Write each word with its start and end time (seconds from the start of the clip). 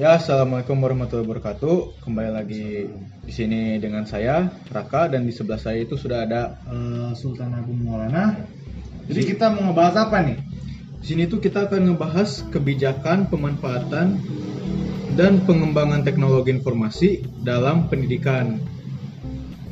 Ya, 0.00 0.16
assalamualaikum 0.16 0.80
warahmatullahi 0.80 1.28
wabarakatuh. 1.28 2.00
Kembali 2.00 2.30
lagi 2.32 2.88
di 3.20 3.32
sini 3.32 3.76
dengan 3.76 4.08
saya 4.08 4.48
Raka 4.72 5.12
dan 5.12 5.28
di 5.28 5.32
sebelah 5.36 5.60
saya 5.60 5.84
itu 5.84 6.00
sudah 6.00 6.24
ada 6.24 6.56
Eh, 6.66 7.12
Sultan 7.12 7.52
Agung 7.52 7.84
Maulana. 7.84 8.32
Jadi 9.04 9.20
kita 9.28 9.52
mau 9.52 9.70
ngebahas 9.70 10.08
apa 10.08 10.18
nih? 10.24 10.38
di 11.00 11.06
sini 11.08 11.24
tuh 11.24 11.40
kita 11.40 11.64
akan 11.64 11.96
ngebahas 11.96 12.44
kebijakan 12.52 13.32
pemanfaatan 13.32 14.20
dan 15.16 15.32
pengembangan 15.48 16.04
teknologi 16.04 16.52
informasi 16.52 17.08
dalam 17.40 17.88
pendidikan. 17.88 18.60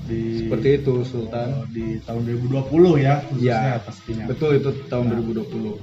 Di 0.08 0.48
Seperti 0.48 0.68
itu, 0.80 1.04
Sultan. 1.04 1.68
di 1.68 2.00
tahun 2.00 2.24
2020 2.24 2.96
ya, 2.96 3.20
khususnya 3.28 3.76
Ya, 3.76 3.76
pastinya. 3.76 4.24
Betul 4.24 4.56
itu 4.56 4.72
tahun 4.88 5.04
Nah. 5.12 5.20
2020. 5.20 5.76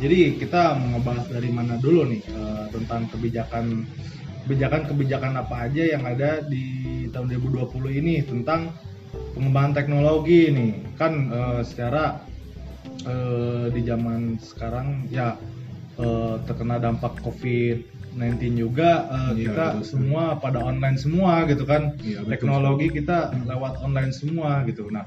Jadi 0.00 0.40
kita 0.40 0.80
mau 0.80 0.96
ngebahas 0.96 1.28
dari 1.28 1.50
mana 1.52 1.76
dulu 1.76 2.08
nih 2.08 2.22
eh, 2.24 2.64
tentang 2.72 3.04
kebijakan 3.12 3.84
kebijakan-kebijakan 4.48 5.32
apa 5.36 5.68
aja 5.68 5.82
yang 5.94 6.02
ada 6.08 6.40
di 6.42 7.06
tahun 7.12 7.28
2020 7.36 8.00
ini 8.00 8.24
tentang 8.24 8.72
pengembangan 9.36 9.76
teknologi 9.76 10.48
nih. 10.48 10.72
Kan 10.96 11.28
eh, 11.28 11.60
secara 11.68 12.24
eh, 13.04 13.66
di 13.68 13.80
zaman 13.84 14.40
sekarang 14.40 15.04
ya 15.12 15.36
eh, 16.00 16.34
terkena 16.48 16.80
dampak 16.80 17.20
COVID-19 17.20 18.56
juga 18.56 19.04
eh, 19.12 19.32
Iya, 19.36 19.52
kita 19.52 19.66
betul. 19.76 19.84
semua 19.84 20.40
pada 20.40 20.64
online 20.64 20.96
semua 20.96 21.44
gitu 21.44 21.68
kan. 21.68 21.92
Iya, 22.00 22.24
betul 22.24 22.32
Teknologi 22.32 22.86
kita 22.88 23.36
lewat 23.44 23.84
online 23.84 24.16
semua 24.16 24.64
gitu. 24.64 24.88
Nah, 24.88 25.04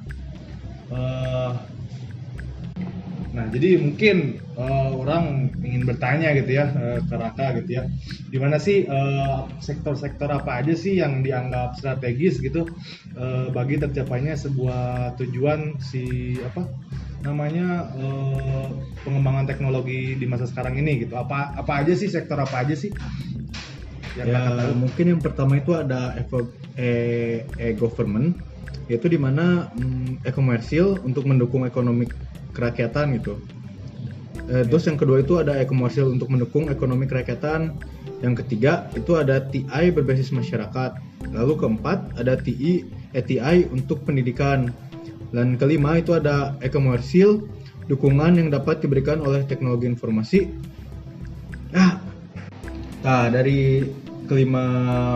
eh, 0.94 1.73
Nah, 3.34 3.50
jadi 3.50 3.82
mungkin 3.82 4.38
eh, 4.38 4.90
orang 4.94 5.50
ingin 5.66 5.84
bertanya 5.90 6.38
gitu 6.38 6.52
ya 6.54 6.66
eh, 6.70 7.00
ke 7.02 7.16
Raka 7.18 7.48
gitu 7.58 7.70
ya, 7.82 7.84
gimana 8.30 8.58
sih 8.62 8.86
eh, 8.86 9.38
sektor-sektor 9.58 10.30
apa 10.30 10.62
aja 10.62 10.74
sih 10.78 11.02
yang 11.02 11.26
dianggap 11.26 11.74
strategis 11.74 12.38
gitu 12.46 12.70
eh, 13.18 13.48
bagi 13.50 13.82
tercapainya 13.82 14.38
sebuah 14.38 15.18
tujuan 15.18 15.82
si 15.82 16.04
apa 16.46 16.70
namanya 17.26 17.90
eh, 17.98 18.68
pengembangan 19.02 19.46
teknologi 19.50 20.14
di 20.22 20.26
masa 20.30 20.46
sekarang 20.46 20.78
ini 20.78 21.02
gitu. 21.02 21.18
Apa 21.18 21.58
apa 21.58 21.74
aja 21.82 21.94
sih 21.98 22.10
sektor 22.14 22.38
apa 22.38 22.62
aja 22.62 22.76
sih? 22.78 22.94
Yang 24.18 24.30
Ya, 24.30 24.38
tahu? 24.38 24.74
mungkin 24.82 25.06
yang 25.12 25.22
pertama 25.26 25.60
itu 25.60 25.72
ada 25.76 26.16
e- 26.78 27.44
e-government 27.60 28.40
yaitu 28.90 29.08
di 29.08 29.20
mana 29.20 29.72
mm, 29.76 30.24
e-komersil 30.28 31.02
untuk 31.08 31.24
mendukung 31.30 31.64
ekonomi 31.68 32.06
kerakyatan 32.54 33.20
gitu. 33.20 33.42
Eh, 34.50 34.64
terus 34.68 34.86
yang 34.88 34.98
kedua 35.00 35.22
itu 35.22 35.40
ada 35.42 35.58
e-komersil 35.60 36.14
untuk 36.14 36.32
mendukung 36.32 36.70
ekonomi 36.70 37.10
kerakyatan. 37.10 37.76
Yang 38.24 38.46
ketiga 38.46 38.88
itu 38.96 39.20
ada 39.20 39.44
TI 39.44 39.92
berbasis 39.92 40.32
masyarakat. 40.32 40.96
Lalu 41.36 41.54
keempat 41.60 42.16
ada 42.16 42.40
TI 42.40 42.88
ETI 43.12 43.68
untuk 43.70 44.08
pendidikan. 44.08 44.72
Dan 45.34 45.58
kelima 45.58 45.98
itu 45.98 46.14
ada 46.14 46.54
e-komersil 46.62 47.44
dukungan 47.90 48.40
yang 48.40 48.48
dapat 48.54 48.80
diberikan 48.80 49.20
oleh 49.20 49.44
teknologi 49.44 49.90
informasi. 49.90 50.48
Nah, 51.74 52.14
Nah, 53.04 53.28
dari 53.28 53.84
kelima 54.32 54.66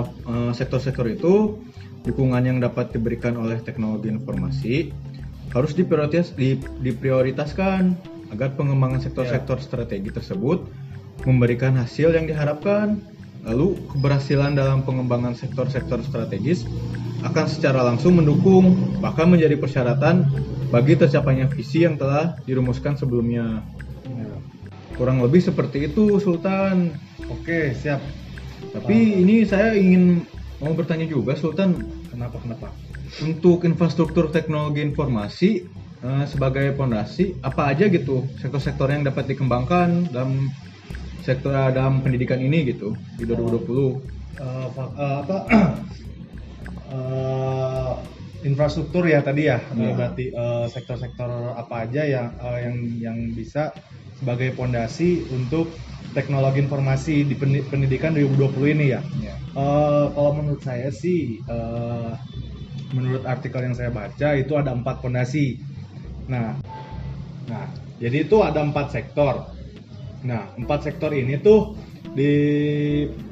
eh, 0.03 0.52
sektor-sektor 0.52 1.08
itu, 1.08 1.55
dukungan 2.03 2.43
yang 2.43 2.59
dapat 2.59 2.91
diberikan 2.91 3.39
oleh 3.39 3.63
teknologi 3.63 4.11
informasi 4.11 4.91
harus 5.58 5.73
diprioritas, 5.73 6.31
di- 6.33 6.61
diprioritaskan 6.81 7.97
agar 8.31 8.53
pengembangan 8.53 9.02
sektor-sektor 9.02 9.58
strategi 9.59 10.14
tersebut 10.14 10.67
memberikan 11.25 11.75
hasil 11.75 12.14
yang 12.14 12.30
diharapkan. 12.30 13.02
Lalu, 13.47 13.80
keberhasilan 13.95 14.59
dalam 14.59 14.83
pengembangan 14.83 15.31
sektor-sektor 15.31 16.04
strategis 16.04 16.67
akan 17.23 17.45
secara 17.48 17.80
langsung 17.82 18.20
mendukung, 18.20 18.76
bahkan 18.99 19.32
menjadi 19.32 19.55
persyaratan 19.55 20.27
bagi 20.67 20.99
tercapainya 20.99 21.48
visi 21.48 21.87
yang 21.87 21.95
telah 21.95 22.36
dirumuskan 22.43 22.99
sebelumnya. 22.99 23.64
Ya. 24.03 24.36
Kurang 24.99 25.23
lebih 25.23 25.39
seperti 25.39 25.87
itu, 25.87 26.20
Sultan. 26.20 26.92
Oke, 27.32 27.71
siap. 27.71 28.03
Tapi 28.76 29.23
ini 29.23 29.48
saya 29.48 29.71
ingin 29.80 30.27
mau 30.59 30.76
bertanya 30.76 31.08
juga 31.08 31.37
Sultan 31.39 31.98
Kenapa 32.17 32.42
kenapa? 32.42 32.73
Untuk 33.28 33.66
infrastruktur 33.70 34.30
teknologi 34.36 34.82
informasi 34.84 35.50
eh, 36.06 36.26
sebagai 36.32 36.66
pondasi 36.80 37.40
apa 37.42 37.62
aja 37.73 37.86
gitu 37.90 38.32
sektor-sektor 38.42 38.88
yang 38.94 39.04
dapat 39.08 39.26
dikembangkan 39.34 39.90
dalam 40.14 40.32
sektor 41.22 41.52
eh, 41.56 41.72
dalam 41.78 42.02
pendidikan 42.06 42.40
ini 42.42 42.60
gitu 42.72 42.90
di 43.18 43.23
2020. 43.28 43.90
eh, 44.38 44.68
fa- 44.76 44.94
eh, 44.98 45.16
apa 45.26 45.38
eh, 46.94 47.94
infrastruktur 48.48 49.04
ya 49.10 49.20
tadi 49.26 49.50
ya 49.50 49.58
Iya. 49.74 49.89
Eh, 49.89 49.94
berarti 49.98 50.24
sektor-sektor 50.74 51.30
apa 51.58 51.76
aja 51.89 52.02
yang 52.06 52.28
eh, 52.38 52.60
yang 52.66 52.78
yang 53.06 53.18
bisa 53.39 53.74
sebagai 54.14 54.54
pondasi 54.58 55.26
untuk 55.30 55.82
teknologi 56.14 56.60
informasi 56.66 57.16
di 57.30 57.36
pendi- 57.38 57.66
pendidikan 57.70 58.14
2020 58.16 58.70
ini 58.74 58.86
ya. 58.94 59.02
Eh, 59.58 60.06
kalau 60.16 60.32
menurut 60.38 60.62
saya 60.62 60.89
sih 60.94 61.42
eh, 61.45 62.12
menurut 62.95 63.23
artikel 63.27 63.64
yang 63.64 63.75
saya 63.75 63.92
baca 63.92 64.37
itu 64.37 64.53
ada 64.55 64.71
empat 64.71 65.03
pondasi. 65.03 65.59
Nah, 66.27 66.55
nah 67.48 67.65
jadi 67.98 68.27
itu 68.27 68.39
ada 68.43 68.61
empat 68.64 68.93
sektor. 68.93 69.52
Nah, 70.23 70.52
empat 70.55 70.87
sektor 70.87 71.11
ini 71.11 71.39
tuh 71.42 71.76
di 72.14 72.31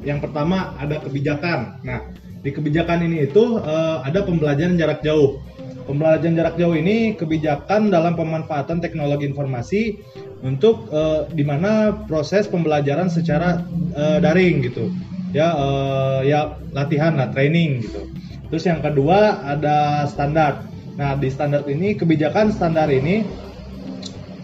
yang 0.04 0.20
pertama 0.20 0.76
ada 0.80 1.00
kebijakan. 1.02 1.82
Nah, 1.86 2.00
di 2.42 2.50
kebijakan 2.54 3.06
ini 3.06 3.26
itu 3.30 3.62
eh, 3.62 3.98
ada 4.04 4.26
pembelajaran 4.26 4.78
jarak 4.78 5.02
jauh. 5.02 5.42
Pembelajaran 5.86 6.34
jarak 6.34 6.56
jauh 6.58 6.74
ini 6.74 7.14
kebijakan 7.14 7.94
dalam 7.94 8.18
pemanfaatan 8.18 8.82
teknologi 8.82 9.30
informasi 9.30 10.02
untuk 10.42 10.90
eh, 10.90 11.30
di 11.34 11.42
mana 11.46 12.06
proses 12.06 12.46
pembelajaran 12.50 13.10
secara 13.10 13.62
eh, 13.94 14.18
daring 14.22 14.66
gitu. 14.66 14.92
Ya 15.34 15.52
eh, 15.54 16.20
ya 16.30 16.58
latihan 16.74 17.18
lah, 17.18 17.30
training 17.34 17.86
gitu. 17.86 18.15
Terus 18.50 18.64
yang 18.68 18.82
kedua 18.82 19.42
ada 19.42 20.06
standar. 20.10 20.66
Nah, 20.96 21.18
di 21.20 21.28
standar 21.28 21.68
ini 21.68 21.98
kebijakan 22.00 22.56
standar 22.56 22.88
ini 22.88 23.26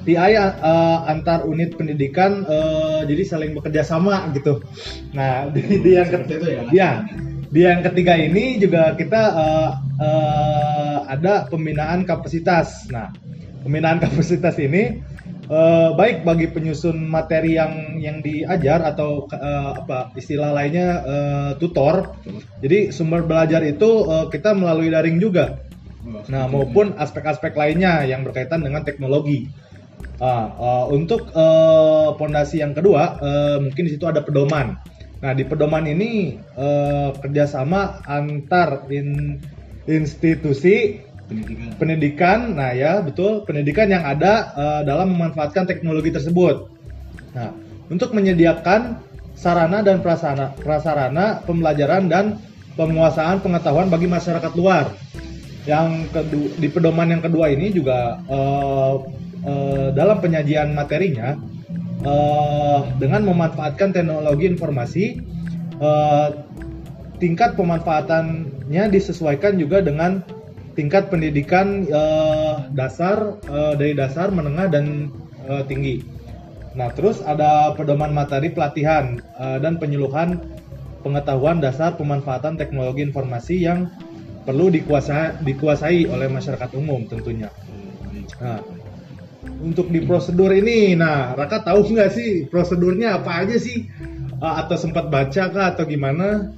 PI 0.01 0.33
uh, 0.33 1.05
antar 1.05 1.45
unit 1.45 1.77
pendidikan 1.77 2.41
uh, 2.49 3.05
jadi 3.05 3.21
saling 3.21 3.53
bekerja 3.53 3.85
sama 3.85 4.33
gitu. 4.33 4.61
Nah 5.13 5.45
di, 5.53 5.61
di 5.61 5.91
yang 5.93 6.09
ketiga, 6.09 6.35
itu 6.41 6.47
ya? 6.49 6.63
ya, 6.73 6.91
di 7.53 7.61
yang 7.61 7.81
ketiga 7.85 8.17
ini 8.17 8.57
juga 8.57 8.97
kita 8.97 9.21
uh, 9.29 9.69
uh, 10.01 10.97
ada 11.05 11.45
pembinaan 11.45 12.01
kapasitas. 12.09 12.89
Nah 12.89 13.13
pembinaan 13.61 14.01
kapasitas 14.05 14.57
ini 14.57 15.05
uh, 15.51 15.91
baik 15.99 16.23
bagi 16.23 16.47
penyusun 16.47 16.95
materi 16.95 17.59
yang 17.59 17.99
yang 17.99 18.23
diajar 18.23 18.87
atau 18.87 19.27
uh, 19.27 19.83
apa 19.83 20.15
istilah 20.15 20.55
lainnya 20.55 20.87
uh, 21.03 21.51
tutor. 21.59 22.15
Jadi 22.63 22.95
sumber 22.95 23.27
belajar 23.27 23.59
itu 23.67 24.07
uh, 24.07 24.31
kita 24.31 24.55
melalui 24.55 24.87
daring 24.87 25.19
juga. 25.19 25.59
Nah, 26.01 26.49
maupun 26.49 26.97
aspek-aspek 26.97 27.53
lainnya 27.53 28.01
yang 28.09 28.25
berkaitan 28.25 28.65
dengan 28.65 28.81
teknologi. 28.81 29.45
Eh, 30.21 30.47
untuk 30.93 31.33
pondasi 32.17 32.61
yang 32.61 32.77
kedua, 32.77 33.21
eh, 33.21 33.57
mungkin 33.57 33.89
di 33.89 33.91
situ 33.97 34.05
ada 34.05 34.21
pedoman. 34.21 34.77
Nah, 35.21 35.33
di 35.33 35.45
pedoman 35.45 35.85
ini 35.85 36.37
eh, 36.37 37.09
kerjasama 37.17 38.05
antar 38.05 38.85
in- 38.93 39.41
institusi 39.89 41.01
Pendidikan. 41.31 41.71
pendidikan, 41.79 42.39
nah 42.59 42.75
ya 42.75 42.99
betul 42.99 43.47
pendidikan 43.47 43.87
yang 43.87 44.03
ada 44.03 44.51
eh, 44.51 44.81
dalam 44.83 45.15
memanfaatkan 45.15 45.63
teknologi 45.63 46.11
tersebut. 46.11 46.67
Nah, 47.31 47.55
untuk 47.87 48.11
menyediakan 48.11 48.99
sarana 49.31 49.79
dan 49.79 50.03
prasarana, 50.03 50.51
prasarana 50.59 51.39
pembelajaran 51.47 52.11
dan 52.11 52.35
penguasaan 52.75 53.39
pengetahuan 53.39 53.87
bagi 53.87 54.11
masyarakat 54.11 54.51
luar. 54.59 54.91
Yang 55.63 56.11
kedua 56.11 56.47
di 56.59 56.67
pedoman 56.67 57.07
yang 57.07 57.23
kedua 57.23 57.47
ini 57.47 57.71
juga 57.71 58.19
eh, 58.27 58.93
eh, 59.47 59.87
dalam 59.95 60.19
penyajian 60.19 60.75
materinya 60.75 61.39
eh, 62.03 62.79
dengan 62.99 63.23
memanfaatkan 63.23 63.95
teknologi 63.95 64.51
informasi 64.51 65.05
eh, 65.79 66.27
tingkat 67.21 67.53
pemanfaatannya 67.53 68.83
disesuaikan 68.89 69.55
juga 69.55 69.79
dengan 69.79 70.25
tingkat 70.73 71.11
pendidikan 71.11 71.85
eh, 71.85 72.55
dasar 72.71 73.41
eh, 73.45 73.73
dari 73.75 73.93
dasar, 73.95 74.31
menengah 74.31 74.67
dan 74.71 75.09
eh, 75.47 75.63
tinggi. 75.67 76.03
Nah, 76.71 76.87
terus 76.95 77.19
ada 77.19 77.75
pedoman 77.75 78.15
materi 78.15 78.51
pelatihan 78.51 79.19
eh, 79.19 79.57
dan 79.59 79.75
penyuluhan 79.77 80.39
pengetahuan 81.01 81.59
dasar 81.59 81.97
pemanfaatan 81.97 82.55
teknologi 82.55 83.03
informasi 83.03 83.65
yang 83.65 83.89
perlu 84.45 84.73
dikuasai, 84.73 85.41
dikuasai 85.45 86.09
oleh 86.09 86.27
masyarakat 86.29 86.69
umum 86.77 87.05
tentunya. 87.05 87.49
Nah, 88.41 88.61
untuk 89.61 89.89
di 89.89 90.01
prosedur 90.01 90.49
ini, 90.53 90.97
nah 90.97 91.37
Raka 91.37 91.61
tahu 91.61 91.93
nggak 91.93 92.11
sih 92.13 92.29
prosedurnya 92.49 93.21
apa 93.21 93.45
aja 93.45 93.57
sih? 93.57 93.85
uh, 94.41 94.55
atau 94.65 94.75
sempat 94.75 95.07
baca 95.07 95.43
kah 95.53 95.67
atau 95.77 95.85
gimana? 95.85 96.51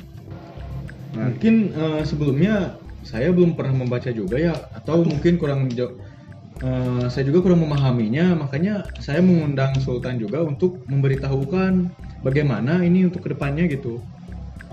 Mungkin 1.13 1.75
uh, 1.75 2.01
sebelumnya 2.07 2.79
saya 3.03 3.29
belum 3.35 3.55
pernah 3.55 3.83
membaca 3.83 4.09
juga 4.09 4.39
ya 4.39 4.55
atau 4.75 5.03
mungkin 5.03 5.35
kurang 5.35 5.67
uh, 5.71 7.05
saya 7.11 7.23
juga 7.27 7.39
kurang 7.43 7.67
memahaminya 7.67 8.35
makanya 8.39 8.87
saya 8.99 9.19
mengundang 9.19 9.75
Sultan 9.83 10.19
juga 10.19 10.43
untuk 10.43 10.83
memberitahukan 10.87 11.91
bagaimana 12.23 12.81
ini 12.81 13.07
untuk 13.07 13.27
ke 13.27 13.35
depannya 13.35 13.67
gitu. 13.67 13.99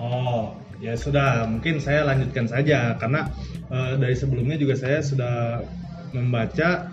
Oh, 0.01 0.57
ya 0.81 0.97
sudah 0.97 1.45
mungkin 1.45 1.83
saya 1.83 2.09
lanjutkan 2.09 2.49
saja 2.49 2.97
karena 2.97 3.29
uh, 3.69 4.01
dari 4.01 4.17
sebelumnya 4.17 4.57
juga 4.57 4.79
saya 4.79 5.05
sudah 5.05 5.61
membaca 6.17 6.91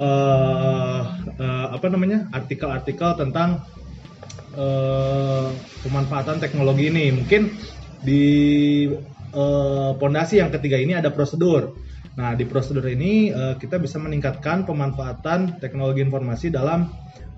uh, 0.00 1.00
uh, 1.38 1.66
apa 1.70 1.86
namanya 1.92 2.26
artikel-artikel 2.34 3.14
tentang 3.20 3.62
uh, 4.58 5.48
pemanfaatan 5.86 6.42
teknologi 6.42 6.90
ini 6.90 7.14
mungkin 7.14 7.54
di 8.00 8.24
pondasi 9.96 10.38
uh, 10.38 10.46
yang 10.46 10.50
ketiga 10.50 10.76
ini 10.80 10.98
ada 10.98 11.10
prosedur 11.14 11.74
nah 12.18 12.34
di 12.34 12.42
prosedur 12.42 12.84
ini 12.90 13.30
uh, 13.30 13.54
kita 13.54 13.78
bisa 13.78 13.96
meningkatkan 14.02 14.66
pemanfaatan 14.66 15.62
teknologi 15.62 16.02
informasi 16.02 16.50
dalam 16.50 16.90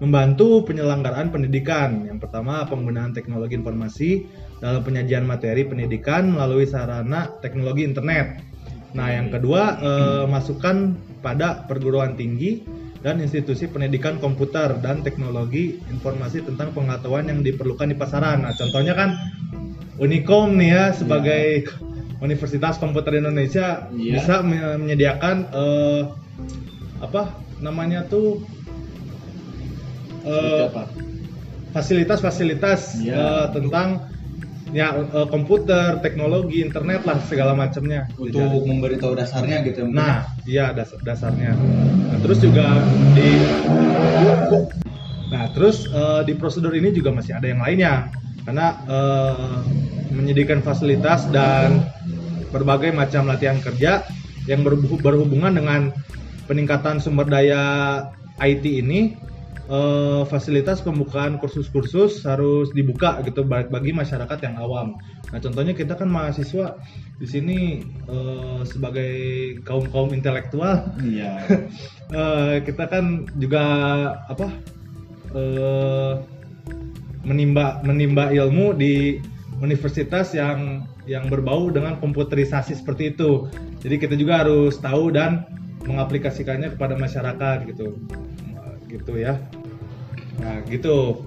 membantu 0.03 0.67
penyelenggaraan 0.67 1.31
pendidikan. 1.31 2.11
Yang 2.11 2.27
pertama, 2.27 2.67
penggunaan 2.67 3.15
teknologi 3.15 3.55
informasi 3.55 4.27
dalam 4.59 4.83
penyajian 4.83 5.23
materi 5.23 5.62
pendidikan 5.62 6.35
melalui 6.35 6.67
sarana 6.67 7.31
teknologi 7.39 7.87
internet. 7.87 8.43
Nah, 8.99 9.09
yang 9.15 9.31
kedua, 9.31 9.79
eh, 9.79 10.25
masukan 10.27 10.99
pada 11.23 11.65
perguruan 11.71 12.19
tinggi 12.19 12.67
dan 13.03 13.23
institusi 13.23 13.71
pendidikan 13.71 14.19
komputer 14.19 14.75
dan 14.83 15.06
teknologi 15.06 15.79
informasi 15.91 16.43
tentang 16.44 16.75
pengetahuan 16.75 17.31
yang 17.31 17.41
diperlukan 17.41 17.91
di 17.91 17.97
pasaran. 17.97 18.43
Nah, 18.43 18.53
contohnya 18.59 18.99
kan 18.99 19.15
Unicom 20.00 20.56
nih 20.56 20.71
ya 20.73 20.85
sebagai 20.97 21.44
ya. 21.65 21.73
Universitas 22.23 22.79
Komputer 22.79 23.19
Indonesia 23.19 23.91
ya. 23.93 24.17
bisa 24.17 24.41
menyediakan 24.41 25.37
eh, 25.53 26.03
apa 27.03 27.35
namanya 27.59 28.06
tuh 28.06 28.41
fasilitas-fasilitas 31.75 33.00
uh, 33.00 33.03
ya. 33.03 33.15
uh, 33.17 33.47
tentang 33.50 34.06
ya 34.73 34.94
uh, 34.94 35.29
komputer, 35.29 36.00
teknologi, 36.00 36.65
internet 36.65 37.05
lah 37.05 37.21
segala 37.27 37.53
macamnya 37.53 38.09
untuk 38.17 38.39
Jadi, 38.39 38.69
memberitahu 38.71 39.12
dasarnya 39.19 39.59
gitu. 39.69 39.89
Ya, 39.89 39.93
nah, 39.93 40.17
iya 40.49 40.67
das 40.73 40.94
dasarnya. 41.05 41.53
Nah, 41.56 42.19
terus 42.23 42.39
juga 42.41 42.81
di 43.12 43.29
Nah, 45.33 45.49
terus 45.56 45.89
uh, 45.89 46.21
di 46.29 46.37
prosedur 46.37 46.77
ini 46.77 46.93
juga 46.93 47.09
masih 47.09 47.33
ada 47.33 47.49
yang 47.49 47.65
lainnya 47.65 48.12
karena 48.43 48.79
uh, 48.91 49.62
menyediakan 50.12 50.61
fasilitas 50.61 51.27
dan 51.31 51.87
berbagai 52.53 52.93
macam 52.93 53.27
latihan 53.27 53.59
kerja 53.62 54.05
yang 54.50 54.67
berhubungan 54.67 55.55
dengan 55.55 55.94
peningkatan 56.50 56.99
sumber 56.99 57.31
daya 57.31 57.62
IT 58.43 58.67
ini 58.67 59.15
uh, 59.71 60.27
fasilitas 60.27 60.83
pembukaan 60.83 61.39
kursus-kursus 61.39 62.27
harus 62.27 62.75
dibuka 62.75 63.23
gitu 63.23 63.47
bagi 63.47 63.94
masyarakat 63.94 64.39
yang 64.43 64.59
awam. 64.59 64.99
Nah, 65.31 65.39
contohnya 65.41 65.73
kita 65.73 65.97
kan 65.97 66.11
mahasiswa 66.11 66.77
di 67.17 67.27
sini 67.29 67.59
uh, 68.11 68.67
sebagai 68.67 69.15
kaum 69.62 69.87
kaum 69.89 70.11
intelektual, 70.11 70.91
iya. 71.00 71.47
uh, 72.12 72.59
kita 72.67 72.85
kan 72.91 73.31
juga 73.39 73.65
apa 74.27 74.49
uh, 75.33 76.21
menimba 77.22 77.80
menimba 77.86 78.30
ilmu 78.34 78.74
di 78.74 79.22
universitas 79.62 80.34
yang 80.34 80.86
yang 81.06 81.26
berbau 81.26 81.70
dengan 81.70 81.98
komputerisasi 81.98 82.78
seperti 82.78 83.14
itu. 83.14 83.50
Jadi 83.82 83.94
kita 83.98 84.14
juga 84.14 84.46
harus 84.46 84.78
tahu 84.78 85.10
dan 85.10 85.46
mengaplikasikannya 85.86 86.78
kepada 86.78 86.94
masyarakat 86.94 87.66
gitu 87.70 87.98
gitu 88.92 89.19
ya 89.19 89.40
nah 90.40 90.60
gitu 90.69 91.24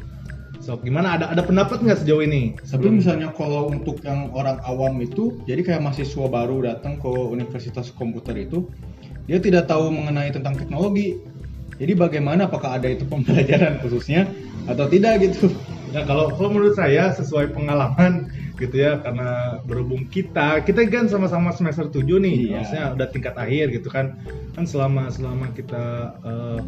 So, 0.66 0.82
gimana 0.82 1.14
ada 1.14 1.30
ada 1.30 1.46
pendapat 1.46 1.86
nggak 1.86 2.02
sejauh 2.02 2.26
ini? 2.26 2.58
Tapi 2.58 2.90
misalnya 2.90 3.30
kalau 3.38 3.70
untuk 3.70 4.02
yang 4.02 4.34
orang 4.34 4.58
awam 4.66 4.98
itu, 4.98 5.38
jadi 5.46 5.62
kayak 5.62 5.86
mahasiswa 5.86 6.26
baru 6.26 6.66
datang 6.66 6.98
ke 6.98 7.06
universitas 7.06 7.94
komputer 7.94 8.34
itu, 8.34 8.66
dia 9.30 9.38
tidak 9.38 9.70
tahu 9.70 9.94
mengenai 9.94 10.34
tentang 10.34 10.58
teknologi. 10.58 11.22
Jadi 11.78 11.94
bagaimana 11.94 12.50
apakah 12.50 12.82
ada 12.82 12.90
itu 12.90 13.06
pembelajaran 13.06 13.78
khususnya 13.86 14.26
atau 14.66 14.90
tidak 14.90 15.22
gitu? 15.30 15.54
Ya 15.96 16.04
kalau 16.04 16.28
kalau 16.36 16.52
menurut 16.52 16.76
saya 16.76 17.16
sesuai 17.16 17.56
pengalaman 17.56 18.28
gitu 18.60 18.84
ya 18.84 19.00
karena 19.00 19.64
berhubung 19.64 20.12
kita 20.12 20.60
kita 20.68 20.84
kan 20.92 21.08
sama-sama 21.08 21.56
semester 21.56 21.88
7 21.88 22.20
nih, 22.20 22.52
iya. 22.52 22.60
maksudnya 22.60 22.86
udah 23.00 23.08
tingkat 23.16 23.36
akhir 23.40 23.72
gitu 23.72 23.88
kan. 23.88 24.20
Kan 24.60 24.68
selama 24.68 25.08
selama 25.08 25.56
kita 25.56 26.20
uh, 26.20 26.60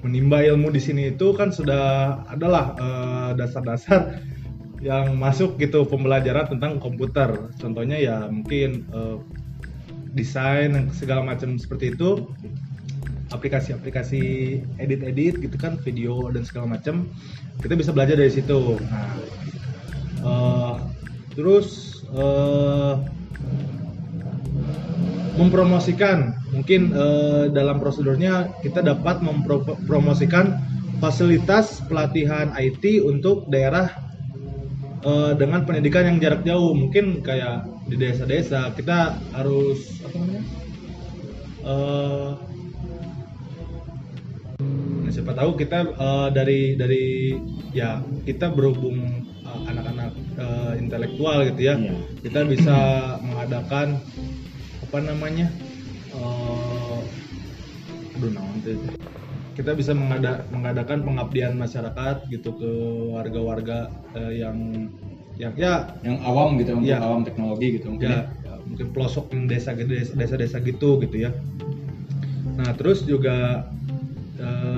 menimba 0.00 0.40
ilmu 0.40 0.72
di 0.72 0.80
sini 0.80 1.12
itu 1.12 1.36
kan 1.36 1.52
sudah 1.52 2.16
adalah 2.32 2.72
uh, 2.80 3.30
dasar-dasar 3.36 4.16
yang 4.80 5.20
masuk 5.20 5.60
gitu 5.60 5.84
pembelajaran 5.84 6.56
tentang 6.56 6.80
komputer. 6.80 7.52
Contohnya 7.60 8.00
ya 8.00 8.24
mungkin 8.32 8.88
uh, 8.96 9.20
desain 10.16 10.88
segala 10.96 11.20
macam 11.28 11.60
seperti 11.60 11.92
itu 11.92 12.24
aplikasi-aplikasi 13.32 14.22
edit-edit 14.76 15.40
gitu 15.40 15.56
kan 15.56 15.80
video 15.80 16.28
dan 16.30 16.44
segala 16.44 16.78
macam 16.78 17.08
kita 17.64 17.74
bisa 17.74 17.90
belajar 17.90 18.20
dari 18.20 18.30
situ. 18.30 18.76
Nah 18.78 19.16
uh, 20.22 20.74
terus 21.34 22.00
uh, 22.14 23.02
mempromosikan. 25.36 26.36
Mungkin 26.52 26.92
uh, 26.92 27.44
dalam 27.48 27.80
prosedurnya 27.80 28.52
kita 28.60 28.84
dapat 28.84 29.24
mempromosikan 29.24 30.60
fasilitas 31.00 31.80
pelatihan 31.88 32.52
IT 32.54 33.02
untuk 33.02 33.48
daerah 33.48 33.90
uh, 35.02 35.32
dengan 35.34 35.64
pendidikan 35.64 36.06
yang 36.06 36.18
jarak 36.20 36.44
jauh. 36.44 36.76
Mungkin 36.76 37.24
kayak 37.24 37.66
di 37.88 37.96
desa-desa 37.98 38.70
kita 38.76 39.16
harus 39.34 40.04
apa 40.04 40.16
namanya 40.20 40.42
uh, 41.66 42.30
siapa 45.12 45.36
tahu 45.36 45.60
kita 45.60 45.92
uh, 46.00 46.28
dari 46.32 46.74
dari 46.74 47.36
ya 47.76 48.00
kita 48.24 48.48
berhubung 48.48 49.28
anak-anak 49.68 50.16
uh, 50.40 50.72
intelektual 50.80 51.44
gitu 51.52 51.60
ya 51.68 51.76
yeah. 51.76 52.00
kita 52.24 52.48
bisa 52.48 52.76
mengadakan 53.20 54.00
apa 54.80 54.98
namanya 55.04 55.52
uh, 56.16 57.00
aduh 58.16 58.32
naon 58.32 58.58
kita 59.52 59.76
bisa 59.76 59.92
mengada, 59.92 60.48
mengadakan 60.48 61.04
pengabdian 61.04 61.60
masyarakat 61.60 62.24
gitu 62.32 62.56
ke 62.56 62.70
warga-warga 63.12 63.92
uh, 64.16 64.32
yang 64.32 64.88
yang 65.36 65.52
ya. 65.56 65.92
Yang 66.00 66.18
awam 66.24 66.56
gitu 66.56 66.72
ya. 66.80 67.00
awam 67.04 67.20
teknologi 67.20 67.76
gitu 67.76 67.92
mungkin 67.92 68.10
ya, 68.16 68.20
ya. 68.48 68.54
Mungkin 68.64 68.86
pelosok 68.96 69.28
yang 69.36 69.44
desa 69.52 69.76
desa-desa 70.16 70.56
gitu 70.64 70.96
gitu 71.04 71.28
ya. 71.28 71.36
Nah 72.56 72.72
terus 72.76 73.04
juga 73.04 73.68
uh, 74.40 74.71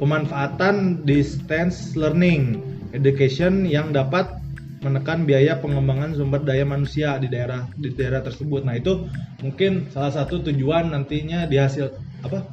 pemanfaatan 0.00 1.04
distance 1.04 1.92
learning 1.94 2.58
education 2.96 3.68
yang 3.68 3.92
dapat 3.92 4.40
menekan 4.80 5.28
biaya 5.28 5.60
pengembangan 5.60 6.16
sumber 6.16 6.40
daya 6.40 6.64
manusia 6.64 7.20
di 7.20 7.28
daerah 7.28 7.68
di 7.76 7.92
daerah 7.92 8.24
tersebut. 8.24 8.64
Nah 8.64 8.80
itu 8.80 9.06
mungkin 9.44 9.92
salah 9.92 10.10
satu 10.10 10.40
tujuan 10.40 10.88
nantinya 10.88 11.44
di 11.44 11.60
hasil 11.60 11.92
apa 12.24 12.48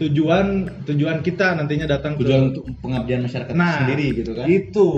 tujuan 0.00 0.68
tujuan 0.88 1.20
kita 1.20 1.52
nantinya 1.56 1.84
datang 1.84 2.16
tujuan 2.16 2.40
ke, 2.40 2.46
untuk 2.52 2.64
pengabdian 2.80 3.20
masyarakat 3.28 3.52
nah, 3.52 3.84
sendiri 3.84 4.06
gitu 4.16 4.32
kan? 4.32 4.48
Itu 4.48 4.88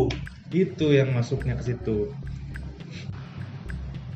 itu 0.54 0.86
yang 0.94 1.12
masuknya 1.12 1.58
ke 1.58 1.74
situ. 1.74 2.14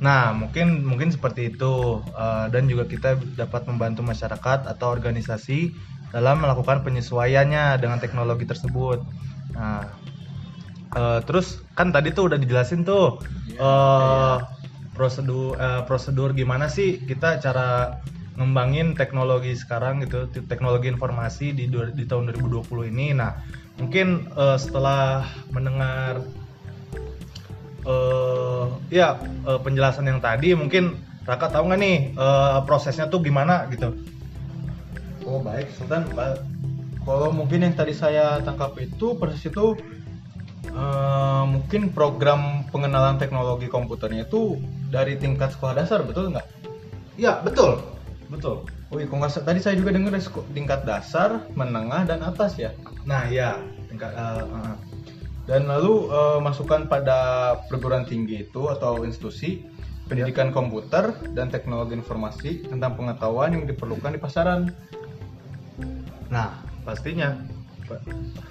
Nah, 0.02 0.34
mungkin 0.34 0.82
mungkin 0.82 1.14
seperti 1.14 1.54
itu 1.54 2.02
uh, 2.02 2.46
dan 2.50 2.66
juga 2.66 2.90
kita 2.90 3.18
dapat 3.38 3.70
membantu 3.70 4.02
masyarakat 4.02 4.66
atau 4.66 4.90
organisasi 4.90 5.70
dalam 6.12 6.44
melakukan 6.44 6.84
penyesuaiannya 6.84 7.80
dengan 7.80 7.98
teknologi 7.98 8.44
tersebut. 8.44 9.00
Nah, 9.56 9.88
uh, 10.96 11.20
terus 11.24 11.60
kan 11.72 11.90
tadi 11.90 12.12
tuh 12.12 12.32
udah 12.32 12.38
dijelasin 12.38 12.84
tuh 12.84 13.20
uh, 13.58 13.60
yeah. 13.60 14.36
prosedur 14.92 15.56
uh, 15.56 15.82
prosedur 15.88 16.36
gimana 16.36 16.68
sih 16.68 17.00
kita 17.02 17.40
cara 17.40 18.00
ngembangin 18.36 18.96
teknologi 18.96 19.52
sekarang 19.52 20.04
gitu 20.08 20.28
teknologi 20.48 20.88
informasi 20.88 21.52
di 21.52 21.68
di 21.68 22.04
tahun 22.08 22.32
2020 22.32 22.92
ini 22.92 23.12
nah 23.12 23.36
mungkin 23.76 24.28
uh, 24.32 24.56
setelah 24.56 25.28
mendengar 25.52 26.24
uh, 27.84 28.72
ya 28.88 29.20
uh, 29.44 29.60
penjelasan 29.60 30.08
yang 30.08 30.20
tadi 30.20 30.56
mungkin 30.56 30.96
Raka 31.22 31.54
tahu 31.54 31.70
nggak 31.70 31.80
nih 31.80 31.98
uh, 32.18 32.66
prosesnya 32.66 33.06
tuh 33.06 33.22
gimana 33.22 33.70
gitu 33.70 33.94
oh 35.26 35.40
baik 35.42 35.70
Sultan 35.76 36.06
kalau 37.02 37.34
mungkin 37.34 37.66
yang 37.66 37.74
tadi 37.74 37.94
saya 37.94 38.38
tangkap 38.42 38.78
itu 38.78 39.18
proses 39.18 39.42
itu 39.46 39.74
Uh, 40.72 41.44
mungkin 41.44 41.92
program 41.92 42.64
pengenalan 42.72 43.20
teknologi 43.20 43.68
komputernya 43.68 44.24
itu 44.24 44.56
dari 44.88 45.20
tingkat 45.20 45.52
sekolah 45.52 45.84
dasar 45.84 46.00
betul 46.00 46.32
nggak? 46.32 46.48
Iya 47.20 47.44
betul, 47.44 47.82
betul. 48.32 48.64
Oh 48.88 48.96
iya, 48.96 49.04
nggak 49.04 49.42
tadi 49.44 49.60
saya 49.60 49.76
juga 49.76 49.92
dengar 49.92 50.16
tingkat 50.56 50.86
dasar, 50.88 51.44
menengah 51.58 52.08
dan 52.08 52.24
atas 52.24 52.56
ya. 52.56 52.72
Nah 53.04 53.28
ya, 53.28 53.60
tingkat. 53.90 54.16
Uh, 54.16 54.48
uh. 54.48 54.74
Dan 55.44 55.68
lalu 55.68 56.08
uh, 56.08 56.40
masukkan 56.40 56.88
pada 56.88 57.58
perguruan 57.68 58.06
tinggi 58.08 58.46
itu 58.46 58.70
atau 58.72 59.02
institusi 59.02 59.66
pendidikan 60.06 60.54
komputer 60.54 61.12
dan 61.34 61.52
teknologi 61.52 61.98
informasi 61.98 62.70
tentang 62.70 62.96
pengetahuan 62.96 63.52
yang 63.52 63.68
diperlukan 63.68 64.14
di 64.14 64.20
pasaran. 64.22 64.72
Nah, 66.32 66.64
pastinya. 66.88 67.36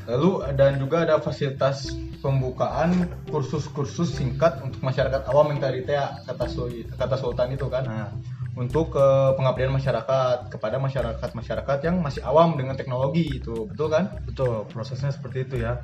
Lalu 0.06 0.46
dan 0.54 0.78
juga 0.78 1.02
ada 1.02 1.18
fasilitas 1.18 1.90
pembukaan 2.22 3.10
kursus-kursus 3.34 4.14
singkat 4.14 4.62
untuk 4.62 4.86
masyarakat 4.86 5.26
awam 5.26 5.50
yang 5.50 5.60
tadi 5.66 5.82
teh 5.82 5.98
kata 5.98 6.46
kata 6.94 7.16
Sultan 7.18 7.58
itu 7.58 7.66
kan. 7.66 7.84
Nah, 7.90 8.14
untuk 8.54 8.94
ke 8.94 9.08
pengabdian 9.34 9.74
masyarakat 9.74 10.54
kepada 10.54 10.78
masyarakat 10.78 11.30
masyarakat 11.34 11.78
yang 11.82 11.98
masih 12.06 12.22
awam 12.22 12.54
dengan 12.54 12.78
teknologi 12.78 13.42
itu. 13.42 13.66
Betul 13.66 13.90
kan? 13.90 14.22
Betul 14.30 14.70
prosesnya 14.70 15.10
seperti 15.10 15.50
itu 15.50 15.66
ya. 15.66 15.82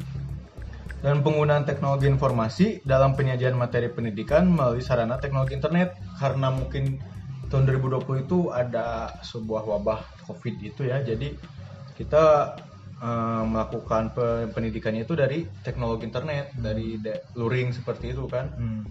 Dan 1.02 1.26
penggunaan 1.26 1.66
teknologi 1.66 2.10
informasi 2.10 2.86
dalam 2.86 3.18
penyajian 3.18 3.58
materi 3.58 3.90
pendidikan 3.90 4.50
melalui 4.50 4.86
sarana 4.86 5.18
teknologi 5.18 5.58
internet. 5.58 5.98
Karena 6.22 6.54
mungkin 6.54 7.02
tahun 7.50 7.64
2020 7.66 8.28
itu 8.28 8.52
ada 8.54 9.16
sebuah 9.24 9.64
wabah 9.66 10.28
covid 10.30 10.62
itu 10.62 10.86
ya. 10.86 11.02
Jadi 11.02 11.57
kita 11.98 12.56
uh, 13.02 13.44
melakukan 13.44 14.14
pendidikannya 14.54 15.04
itu 15.04 15.18
dari 15.18 15.50
teknologi 15.66 16.06
internet 16.06 16.54
dari 16.56 17.02
luring 17.34 17.74
seperti 17.74 18.14
itu 18.14 18.30
kan. 18.30 18.48
Hmm. 18.56 18.86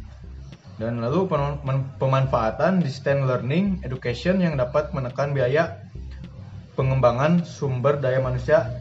dan 0.76 1.00
lalu 1.00 1.24
pemanfaatan 1.96 2.84
distance 2.84 3.24
learning 3.24 3.80
education 3.80 4.44
yang 4.44 4.60
dapat 4.60 4.92
menekan 4.92 5.32
biaya 5.32 5.80
pengembangan 6.76 7.48
sumber 7.48 7.96
daya 7.96 8.20
manusia 8.20 8.76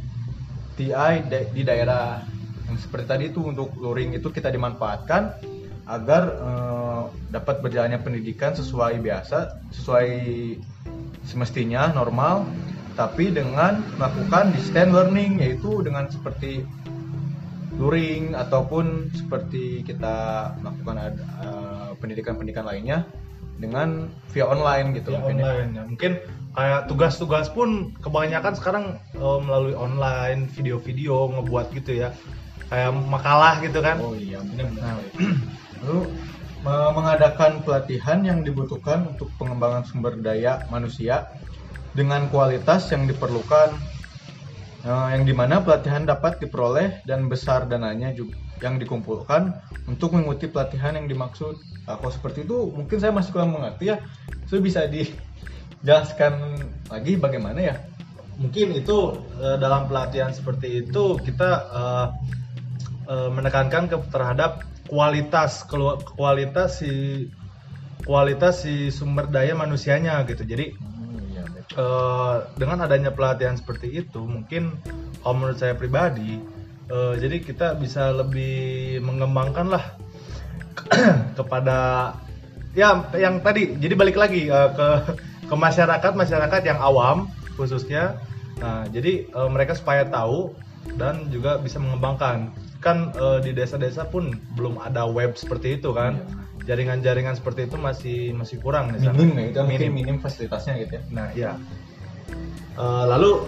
TI 0.75 1.23
di 1.55 1.63
daerah. 1.63 2.19
Yang 2.67 2.83
seperti 2.83 3.05
tadi 3.07 3.23
itu 3.31 3.47
untuk 3.47 3.71
luring 3.79 4.11
itu 4.11 4.27
kita 4.27 4.51
dimanfaatkan 4.51 5.39
agar 5.87 6.23
uh, 6.41 7.03
dapat 7.31 7.63
berjalannya 7.63 8.01
pendidikan 8.01 8.51
sesuai 8.57 8.99
biasa 8.99 9.69
sesuai 9.71 10.09
semestinya 11.23 11.93
normal 11.93 12.49
tapi 12.95 13.31
dengan 13.31 13.83
melakukan 13.99 14.55
distance 14.55 14.91
learning 14.91 15.43
yaitu 15.43 15.83
dengan 15.83 16.07
seperti 16.07 16.63
luring 17.75 18.31
ataupun 18.31 19.11
seperti 19.11 19.83
kita 19.83 20.51
melakukan 20.63 21.19
uh, 21.43 21.91
pendidikan-pendidikan 21.99 22.63
lainnya 22.63 23.03
dengan 23.59 24.11
via 24.31 24.47
online 24.47 24.95
gitu 24.95 25.11
via 25.11 25.19
mungkin 25.19 25.35
ya. 25.35 25.43
online 25.43 25.71
ya. 25.75 25.83
mungkin 25.83 26.11
kayak 26.55 26.81
tugas-tugas 26.87 27.51
pun 27.51 27.91
kebanyakan 27.99 28.53
sekarang 28.55 28.85
uh, 29.19 29.39
melalui 29.43 29.75
online 29.75 30.47
video-video 30.55 31.35
ngebuat 31.35 31.75
gitu 31.75 31.99
ya 31.99 32.15
kayak 32.71 32.95
makalah 32.95 33.59
gitu 33.59 33.83
kan 33.83 33.99
oh 33.99 34.15
iya 34.15 34.39
benar-benar 34.39 34.95
nah, 34.95 34.97
lalu 35.83 35.99
mengadakan 36.65 37.61
pelatihan 37.61 38.25
yang 38.25 38.41
dibutuhkan 38.41 39.05
untuk 39.05 39.29
pengembangan 39.37 39.85
sumber 39.85 40.17
daya 40.17 40.65
manusia 40.73 41.29
dengan 41.95 42.27
kualitas 42.27 42.91
yang 42.91 43.07
diperlukan 43.07 43.71
uh, 44.85 45.07
yang 45.15 45.23
di 45.23 45.33
mana 45.33 45.63
pelatihan 45.63 46.03
dapat 46.03 46.37
diperoleh 46.43 47.01
dan 47.07 47.31
besar 47.31 47.65
dananya 47.65 48.11
juga 48.11 48.37
yang 48.63 48.79
dikumpulkan 48.79 49.51
untuk 49.87 50.15
mengikuti 50.15 50.47
pelatihan 50.47 50.95
yang 50.95 51.11
dimaksud. 51.11 51.59
Nah, 51.87 51.99
kalau 51.99 52.11
seperti 52.11 52.47
itu 52.47 52.71
mungkin 52.71 52.97
saya 53.03 53.11
masih 53.11 53.35
kurang 53.35 53.51
mengerti 53.51 53.91
ya. 53.91 53.99
Itu 54.47 54.63
bisa 54.63 54.87
dijelaskan 54.87 56.33
lagi 56.87 57.19
bagaimana 57.19 57.59
ya? 57.59 57.75
Mungkin 58.39 58.75
itu 58.75 59.15
uh, 59.39 59.57
dalam 59.59 59.87
pelatihan 59.87 60.31
seperti 60.31 60.87
itu 60.87 61.19
kita 61.19 61.49
uh, 61.71 62.07
menekankan 63.05 63.85
ke 63.85 64.01
terhadap 64.09 64.65
kualitas 64.89 65.61
kualitas 66.17 66.81
si 66.81 67.29
kualitas 68.01 68.65
si 68.65 68.89
sumber 68.89 69.29
daya 69.29 69.53
manusianya 69.53 70.25
gitu. 70.25 70.41
Jadi 70.41 70.73
uh, 71.73 72.45
dengan 72.53 72.85
adanya 72.85 73.09
pelatihan 73.09 73.57
seperti 73.57 73.89
itu 73.89 74.21
mungkin 74.21 74.77
kalau 75.25 75.35
menurut 75.41 75.57
saya 75.57 75.73
pribadi 75.73 76.37
uh, 76.93 77.17
jadi 77.17 77.41
kita 77.41 77.77
bisa 77.81 78.13
lebih 78.13 78.99
mengembangkan 79.01 79.73
lah 79.73 79.85
kepada 81.39 81.77
ya 82.75 83.07
yang 83.15 83.39
tadi. 83.41 83.73
Jadi 83.79 83.93
balik 83.95 84.19
lagi 84.19 84.51
uh, 84.51 84.69
ke 84.75 84.87
ke 85.45 85.55
masyarakat 85.55 86.11
masyarakat 86.13 86.61
yang 86.67 86.79
awam 86.83 87.31
khususnya. 87.55 88.19
Nah 88.59 88.85
jadi 88.91 89.25
uh, 89.33 89.49
mereka 89.49 89.73
supaya 89.73 90.05
tahu 90.05 90.53
dan 90.99 91.31
juga 91.31 91.57
bisa 91.57 91.79
mengembangkan. 91.81 92.51
Kan 92.83 93.15
uh, 93.17 93.41
di 93.41 93.55
desa-desa 93.55 94.05
pun 94.05 94.37
belum 94.53 94.77
ada 94.83 95.07
web 95.09 95.33
seperti 95.39 95.81
itu 95.81 95.89
kan. 95.95 96.21
Iya 96.21 96.44
jaringan-jaringan 96.65 97.37
seperti 97.37 97.69
itu 97.69 97.77
masih 97.77 98.19
masih 98.33 98.57
kurang 98.59 98.91
nih 98.91 99.09
minim 99.13 99.37
ya 99.37 99.43
itu 99.53 99.61
minim. 99.63 99.91
minim 99.93 100.17
fasilitasnya 100.17 100.81
gitu 100.81 100.97
ya. 100.97 101.03
Nah 101.13 101.27
ya 101.37 101.51
uh, 102.75 103.05
lalu 103.05 103.45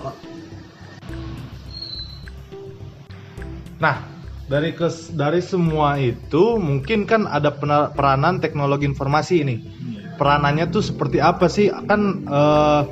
nah 3.78 4.18
dari 4.48 4.72
kes, 4.72 5.12
dari 5.12 5.44
semua 5.44 6.00
itu 6.00 6.56
mungkin 6.56 7.04
kan 7.04 7.28
ada 7.28 7.52
peranan 7.92 8.40
teknologi 8.40 8.88
informasi 8.88 9.44
ini. 9.44 9.56
Iya. 9.60 10.16
peranannya 10.16 10.66
tuh 10.72 10.82
seperti 10.82 11.20
apa 11.20 11.52
sih? 11.52 11.68
Kan 11.68 12.26
uh, 12.26 12.88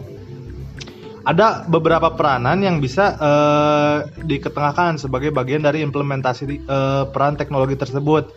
ada 1.26 1.66
beberapa 1.66 2.14
peranan 2.14 2.62
yang 2.62 2.78
bisa 2.78 3.18
uh, 3.18 3.98
diketengahkan 4.22 5.02
sebagai 5.02 5.34
bagian 5.34 5.66
dari 5.66 5.82
implementasi 5.82 6.70
uh, 6.70 7.10
peran 7.10 7.34
teknologi 7.34 7.74
tersebut. 7.74 8.30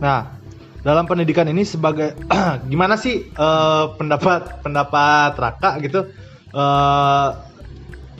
Nah, 0.00 0.39
dalam 0.80 1.04
pendidikan 1.04 1.44
ini 1.48 1.64
sebagai 1.64 2.16
gimana 2.70 2.96
sih 2.96 3.28
uh, 3.36 3.92
pendapat 4.00 4.64
pendapat 4.64 5.36
Raka 5.36 5.76
gitu 5.84 6.08
uh, 6.56 7.28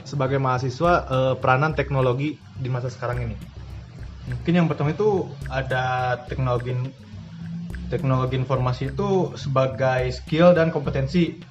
sebagai 0.05 0.37
mahasiswa 0.37 0.93
uh, 1.09 1.33
peranan 1.39 1.73
teknologi 1.73 2.37
di 2.57 2.69
masa 2.69 2.93
sekarang 2.93 3.31
ini? 3.31 3.35
Mungkin 4.29 4.53
yang 4.53 4.67
pertama 4.69 4.93
itu 4.93 5.25
ada 5.49 6.15
teknologi 6.29 6.77
teknologi 7.89 8.39
informasi 8.39 8.95
itu 8.95 9.35
sebagai 9.35 10.07
skill 10.15 10.55
dan 10.55 10.71
kompetensi 10.71 11.41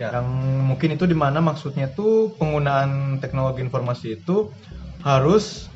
ya. 0.00 0.10
yang 0.10 0.26
mungkin 0.66 0.98
itu 0.98 1.04
di 1.06 1.14
mana 1.14 1.38
maksudnya 1.38 1.92
tuh 1.92 2.34
penggunaan 2.34 3.22
teknologi 3.22 3.62
informasi 3.62 4.18
itu 4.18 4.50
harus 5.06 5.70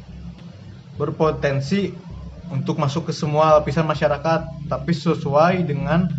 berpotensi 0.96 1.94
untuk 2.50 2.80
masuk 2.80 3.10
ke 3.10 3.12
semua 3.14 3.60
lapisan 3.60 3.86
masyarakat 3.86 4.66
tapi 4.66 4.92
sesuai 4.92 5.62
dengan 5.62 6.10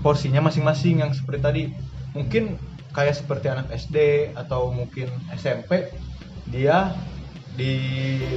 porsinya 0.00 0.46
masing-masing 0.48 1.02
yang 1.04 1.12
seperti 1.12 1.40
tadi. 1.42 1.64
Mungkin 2.16 2.56
kayak 2.94 3.20
seperti 3.20 3.52
anak 3.52 3.68
SD 3.74 4.30
atau 4.32 4.72
mungkin 4.72 5.12
SMP 5.36 5.92
dia 6.48 6.96
di 7.58 7.74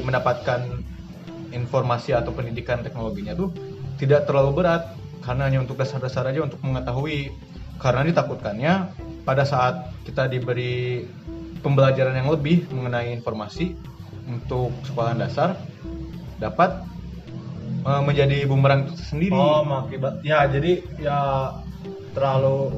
mendapatkan 0.04 0.68
informasi 1.56 2.18
atau 2.18 2.34
pendidikan 2.36 2.84
teknologinya 2.84 3.38
tuh 3.38 3.54
tidak 3.96 4.26
terlalu 4.26 4.64
berat 4.64 4.98
karena 5.22 5.48
hanya 5.48 5.60
untuk 5.62 5.78
dasar-dasar 5.78 6.26
aja 6.28 6.42
untuk 6.44 6.60
mengetahui. 6.66 7.32
Karena 7.82 8.06
ditakutkannya 8.06 8.74
pada 9.26 9.42
saat 9.42 9.90
kita 10.06 10.30
diberi 10.30 11.02
pembelajaran 11.66 12.14
yang 12.14 12.30
lebih 12.30 12.70
mengenai 12.70 13.10
informasi 13.14 13.74
untuk 14.30 14.70
sekolah 14.86 15.18
dasar 15.18 15.58
dapat 16.38 16.91
menjadi 17.82 18.46
bumerang 18.46 18.94
sendiri. 18.94 19.34
Oh, 19.34 19.66
mengakibat. 19.66 20.22
Ya, 20.22 20.46
jadi 20.46 20.86
ya 21.02 21.20
terlalu 22.14 22.76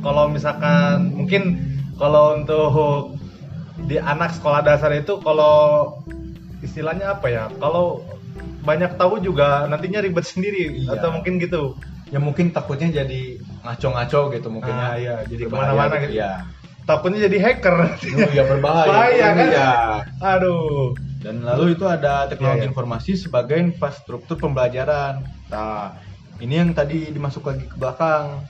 kalau 0.00 0.30
misalkan 0.30 1.12
mungkin 1.12 1.42
kalau 2.00 2.40
untuk 2.40 3.18
di 3.84 3.98
anak 3.98 4.32
sekolah 4.36 4.62
dasar 4.64 4.94
itu 4.94 5.18
kalau 5.20 5.98
istilahnya 6.64 7.18
apa 7.18 7.26
ya? 7.28 7.44
Kalau 7.60 8.06
banyak 8.62 8.94
tahu 8.94 9.18
juga 9.18 9.66
nantinya 9.66 9.98
ribet 9.98 10.22
sendiri 10.22 10.86
iya. 10.86 10.96
atau 10.96 11.12
mungkin 11.12 11.42
gitu. 11.42 11.76
Ya 12.12 12.20
mungkin 12.20 12.52
takutnya 12.52 12.92
jadi 12.92 13.40
ngaco-ngaco 13.64 14.36
gitu 14.36 14.48
mungkin 14.52 14.74
ah, 14.76 15.00
ya. 15.00 15.24
jadi 15.24 15.48
ke 15.48 15.54
mana-mana 15.54 15.96
gitu. 16.04 16.12
gitu. 16.12 16.20
Ya. 16.22 16.44
Takutnya 16.84 17.24
jadi 17.24 17.38
hacker. 17.40 17.76
Iya 18.34 18.42
berbahaya. 18.46 18.88
Bahaya 18.90 19.28
kan? 19.32 19.48
Ya. 19.48 19.72
Aduh. 20.20 20.92
Dan 21.22 21.46
lalu 21.46 21.78
itu 21.78 21.86
ada 21.86 22.26
teknologi 22.26 22.66
ya, 22.66 22.66
ya. 22.66 22.70
informasi 22.74 23.12
sebagai 23.14 23.54
infrastruktur 23.54 24.34
pembelajaran. 24.36 25.22
Nah, 25.48 25.94
ini 26.42 26.58
yang 26.58 26.74
tadi 26.74 27.08
dimasuk 27.14 27.46
lagi 27.46 27.70
ke 27.70 27.78
belakang. 27.78 28.42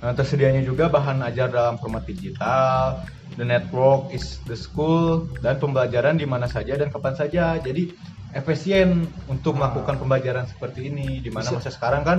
Nah, 0.00 0.14
tersedianya 0.14 0.62
juga 0.64 0.88
bahan 0.88 1.20
ajar 1.26 1.50
dalam 1.52 1.76
format 1.76 2.06
digital, 2.06 3.04
the 3.36 3.44
network 3.44 4.08
is 4.14 4.40
the 4.48 4.56
school, 4.56 5.28
dan 5.44 5.60
pembelajaran 5.60 6.16
di 6.16 6.24
mana 6.24 6.48
saja 6.48 6.78
dan 6.78 6.88
kapan 6.88 7.18
saja. 7.18 7.58
Jadi 7.60 7.92
efisien 8.30 9.10
untuk 9.26 9.58
Ah. 9.58 9.66
melakukan 9.66 9.98
pembelajaran 9.98 10.46
seperti 10.46 10.86
ini 10.86 11.18
di 11.18 11.34
mana 11.34 11.50
masa 11.50 11.70
sekarang 11.70 12.06
kan 12.06 12.18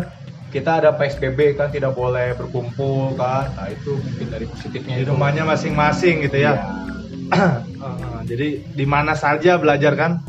kita 0.51 0.83
ada 0.83 0.91
PSBB 0.91 1.55
kan 1.55 1.71
tidak 1.71 1.95
boleh 1.95 2.35
berkumpul 2.35 3.15
kan 3.15 3.47
nah 3.55 3.71
itu 3.71 3.95
mungkin 3.95 4.27
dari 4.27 4.43
positifnya 4.43 4.99
di 4.99 5.07
rumahnya 5.07 5.47
masing-masing 5.47 6.27
gitu 6.27 6.43
ya. 6.43 6.59
Iya. 6.59 7.00
Heeh, 7.31 7.55
jadi 8.29 8.47
di 8.61 8.85
mana 8.85 9.15
saja 9.15 9.55
belajar 9.55 9.95
kan? 9.95 10.19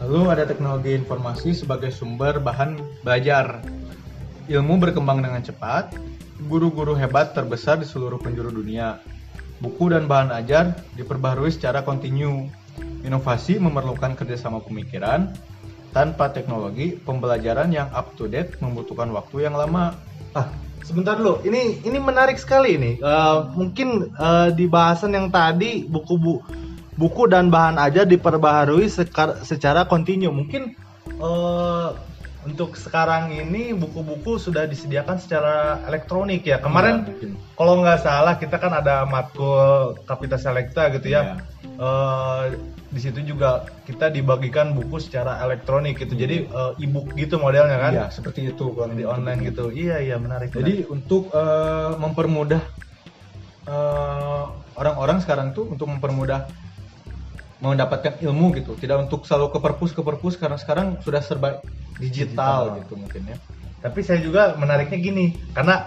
Lalu 0.00 0.32
ada 0.32 0.44
teknologi 0.48 0.96
informasi 0.96 1.54
sebagai 1.54 1.94
sumber 1.94 2.40
bahan 2.42 2.80
belajar. 3.06 3.62
Ilmu 4.50 4.82
berkembang 4.82 5.22
dengan 5.22 5.38
cepat, 5.44 5.94
guru-guru 6.50 6.98
hebat 6.98 7.36
terbesar 7.36 7.78
di 7.78 7.86
seluruh 7.86 8.18
penjuru 8.18 8.50
dunia. 8.50 8.98
Buku 9.60 9.92
dan 9.92 10.08
bahan 10.08 10.32
ajar 10.34 10.72
diperbaharui 10.96 11.52
secara 11.52 11.84
kontinu. 11.84 12.48
Inovasi 13.04 13.60
memerlukan 13.60 14.16
kerjasama 14.16 14.64
pemikiran. 14.64 15.30
Tanpa 15.90 16.30
teknologi, 16.30 16.96
pembelajaran 16.96 17.70
yang 17.74 17.90
up 17.92 18.14
to 18.16 18.26
date 18.30 18.56
membutuhkan 18.62 19.10
waktu 19.12 19.46
yang 19.46 19.58
lama. 19.58 19.94
Ah, 20.32 20.48
sebentar 20.84 21.16
dulu. 21.16 21.40
Ini 21.44 21.84
ini 21.86 21.98
menarik 22.00 22.36
sekali 22.36 22.76
ini. 22.76 22.92
Eh, 23.00 23.38
mungkin 23.54 24.10
eh, 24.14 24.48
di 24.54 24.66
bahasan 24.66 25.14
yang 25.16 25.28
tadi 25.28 25.84
buku 25.86 26.14
bu 26.16 26.34
buku 27.00 27.24
dan 27.30 27.48
bahan 27.48 27.80
aja 27.80 28.04
diperbaharui 28.04 28.86
sekar- 28.90 29.40
secara 29.44 29.88
kontinu. 29.88 30.32
Mungkin 30.32 30.76
eh, 31.06 31.88
untuk 32.40 32.72
sekarang 32.72 33.36
ini 33.36 33.76
buku-buku 33.76 34.40
sudah 34.40 34.64
disediakan 34.64 35.20
secara 35.20 35.84
elektronik 35.84 36.40
ya. 36.48 36.56
Kemarin 36.56 37.04
Ya, 37.04 37.28
kalau 37.52 37.84
nggak 37.84 38.00
salah 38.00 38.40
kita 38.40 38.56
kan 38.56 38.72
ada 38.72 39.04
matkul 39.04 40.00
Kapita 40.08 40.40
Selecta 40.40 40.88
gitu 40.88 41.12
ya. 41.12 41.36
Ya. 41.36 41.36
Eh, 41.76 42.44
di 42.90 42.98
situ 42.98 43.22
juga 43.22 43.62
kita 43.86 44.10
dibagikan 44.10 44.74
buku 44.74 44.98
secara 44.98 45.38
elektronik 45.46 45.94
gitu. 46.02 46.18
Jadi 46.18 46.50
eh, 46.50 46.72
e-book 46.82 47.14
gitu 47.14 47.38
modelnya 47.38 47.78
kan. 47.78 47.92
Iya, 47.94 48.06
seperti 48.10 48.50
itu 48.50 48.74
kalau 48.74 48.92
Di 48.92 49.06
online 49.06 49.40
gitu. 49.50 49.70
Iya 49.70 50.02
iya 50.02 50.16
menarik. 50.18 50.50
Jadi 50.50 50.82
untuk 50.90 51.30
eh, 51.30 51.90
mempermudah 52.02 52.62
eh, 53.70 54.44
orang-orang 54.74 55.18
sekarang 55.22 55.54
tuh 55.54 55.70
untuk 55.70 55.86
mempermudah 55.86 56.50
mendapatkan 57.60 58.16
ilmu 58.24 58.56
gitu, 58.56 58.72
tidak 58.80 59.04
untuk 59.04 59.28
selalu 59.28 59.52
ke 59.52 59.58
perpus 59.60 59.90
ke 59.92 60.00
perpus 60.00 60.34
karena 60.40 60.56
sekarang 60.56 60.96
sudah 61.04 61.20
serba 61.20 61.60
digital, 62.00 62.72
Digital. 62.72 62.80
gitu 62.80 62.94
mungkin 62.96 63.22
ya. 63.28 63.38
tapi 63.84 64.00
saya 64.04 64.20
juga 64.24 64.56
menariknya 64.60 64.96
gini 65.00 65.36
karena 65.56 65.84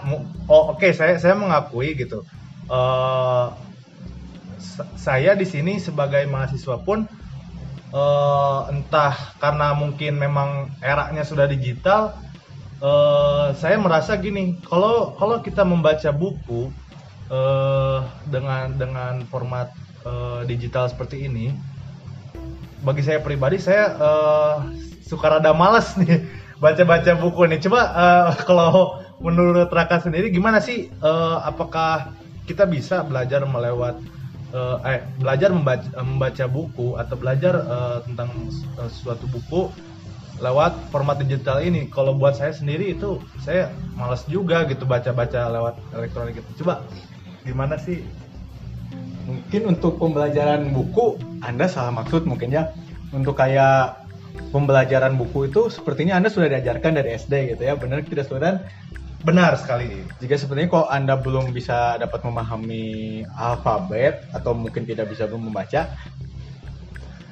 oh 0.50 0.74
oke 0.74 0.86
saya 0.94 1.18
saya 1.18 1.34
mengakui 1.34 1.94
gitu 1.98 2.22
sa- 2.70 3.63
saya 4.96 5.36
di 5.36 5.46
sini 5.46 5.76
sebagai 5.78 6.24
mahasiswa 6.26 6.80
pun 6.80 7.04
eh, 7.92 8.60
entah 8.72 9.14
karena 9.38 9.76
mungkin 9.76 10.18
memang 10.18 10.72
eranya 10.80 11.22
sudah 11.22 11.46
digital 11.46 12.16
eh, 12.82 13.54
saya 13.54 13.76
merasa 13.78 14.16
gini 14.18 14.58
kalau 14.66 15.14
kalau 15.20 15.44
kita 15.44 15.62
membaca 15.62 16.10
buku 16.10 16.72
eh, 17.30 17.98
dengan 18.28 18.74
dengan 18.74 19.22
format 19.28 19.70
eh, 20.02 20.40
digital 20.48 20.88
seperti 20.90 21.28
ini 21.28 21.54
bagi 22.84 23.00
saya 23.00 23.20
pribadi 23.22 23.56
saya 23.56 23.84
eh, 23.96 24.56
suka 25.04 25.38
rada 25.38 25.52
males 25.52 25.94
nih 26.00 26.24
baca-baca 26.64 27.12
buku 27.20 27.44
nih. 27.48 27.60
Coba 27.64 27.80
eh, 27.92 28.28
kalau 28.48 29.00
menurut 29.22 29.70
Raka 29.70 30.02
sendiri 30.02 30.28
gimana 30.32 30.58
sih 30.58 30.90
eh, 30.90 31.36
apakah 31.44 32.12
kita 32.44 32.68
bisa 32.68 33.00
belajar 33.04 33.44
melewat 33.48 33.96
eh, 34.54 34.76
eh 34.86 35.00
belajar 35.18 35.50
membaca, 35.50 35.88
membaca 36.00 36.44
buku 36.46 36.94
atau 36.94 37.16
belajar 37.18 37.54
eh, 37.58 37.98
tentang 38.06 38.30
eh, 38.78 38.90
suatu 38.90 39.26
buku 39.26 39.74
lewat 40.38 40.90
format 40.90 41.18
digital 41.22 41.62
ini. 41.62 41.90
Kalau 41.90 42.14
buat 42.14 42.38
saya 42.38 42.54
sendiri 42.54 42.94
itu 42.94 43.18
saya 43.42 43.70
malas 43.98 44.22
juga 44.30 44.66
gitu 44.70 44.86
baca-baca 44.86 45.50
lewat 45.50 45.74
elektronik 45.94 46.38
itu. 46.38 46.62
Coba 46.62 46.86
gimana 47.42 47.78
sih? 47.78 48.02
Mungkin 49.24 49.72
untuk 49.72 49.96
pembelajaran 49.96 50.68
buku 50.70 51.16
Anda 51.40 51.66
salah 51.66 51.94
maksud 51.94 52.26
mungkin 52.28 52.54
ya. 52.54 52.70
Untuk 53.14 53.38
kayak 53.38 54.02
pembelajaran 54.50 55.14
buku 55.14 55.50
itu 55.50 55.70
sepertinya 55.70 56.18
Anda 56.18 56.30
sudah 56.30 56.50
diajarkan 56.50 56.98
dari 56.98 57.14
SD 57.14 57.54
gitu 57.54 57.62
ya. 57.62 57.74
Benar 57.78 58.02
tidak 58.06 58.26
Saudara? 58.26 58.62
Benar 59.24 59.56
sekali. 59.56 60.04
Jika 60.20 60.36
sepertinya 60.36 60.68
kalau 60.68 60.88
Anda 60.92 61.16
belum 61.16 61.56
bisa 61.56 61.96
dapat 61.96 62.20
memahami 62.22 63.24
alfabet 63.32 64.28
atau 64.36 64.52
mungkin 64.52 64.84
tidak 64.84 65.08
bisa 65.08 65.24
belum 65.24 65.48
membaca, 65.48 65.88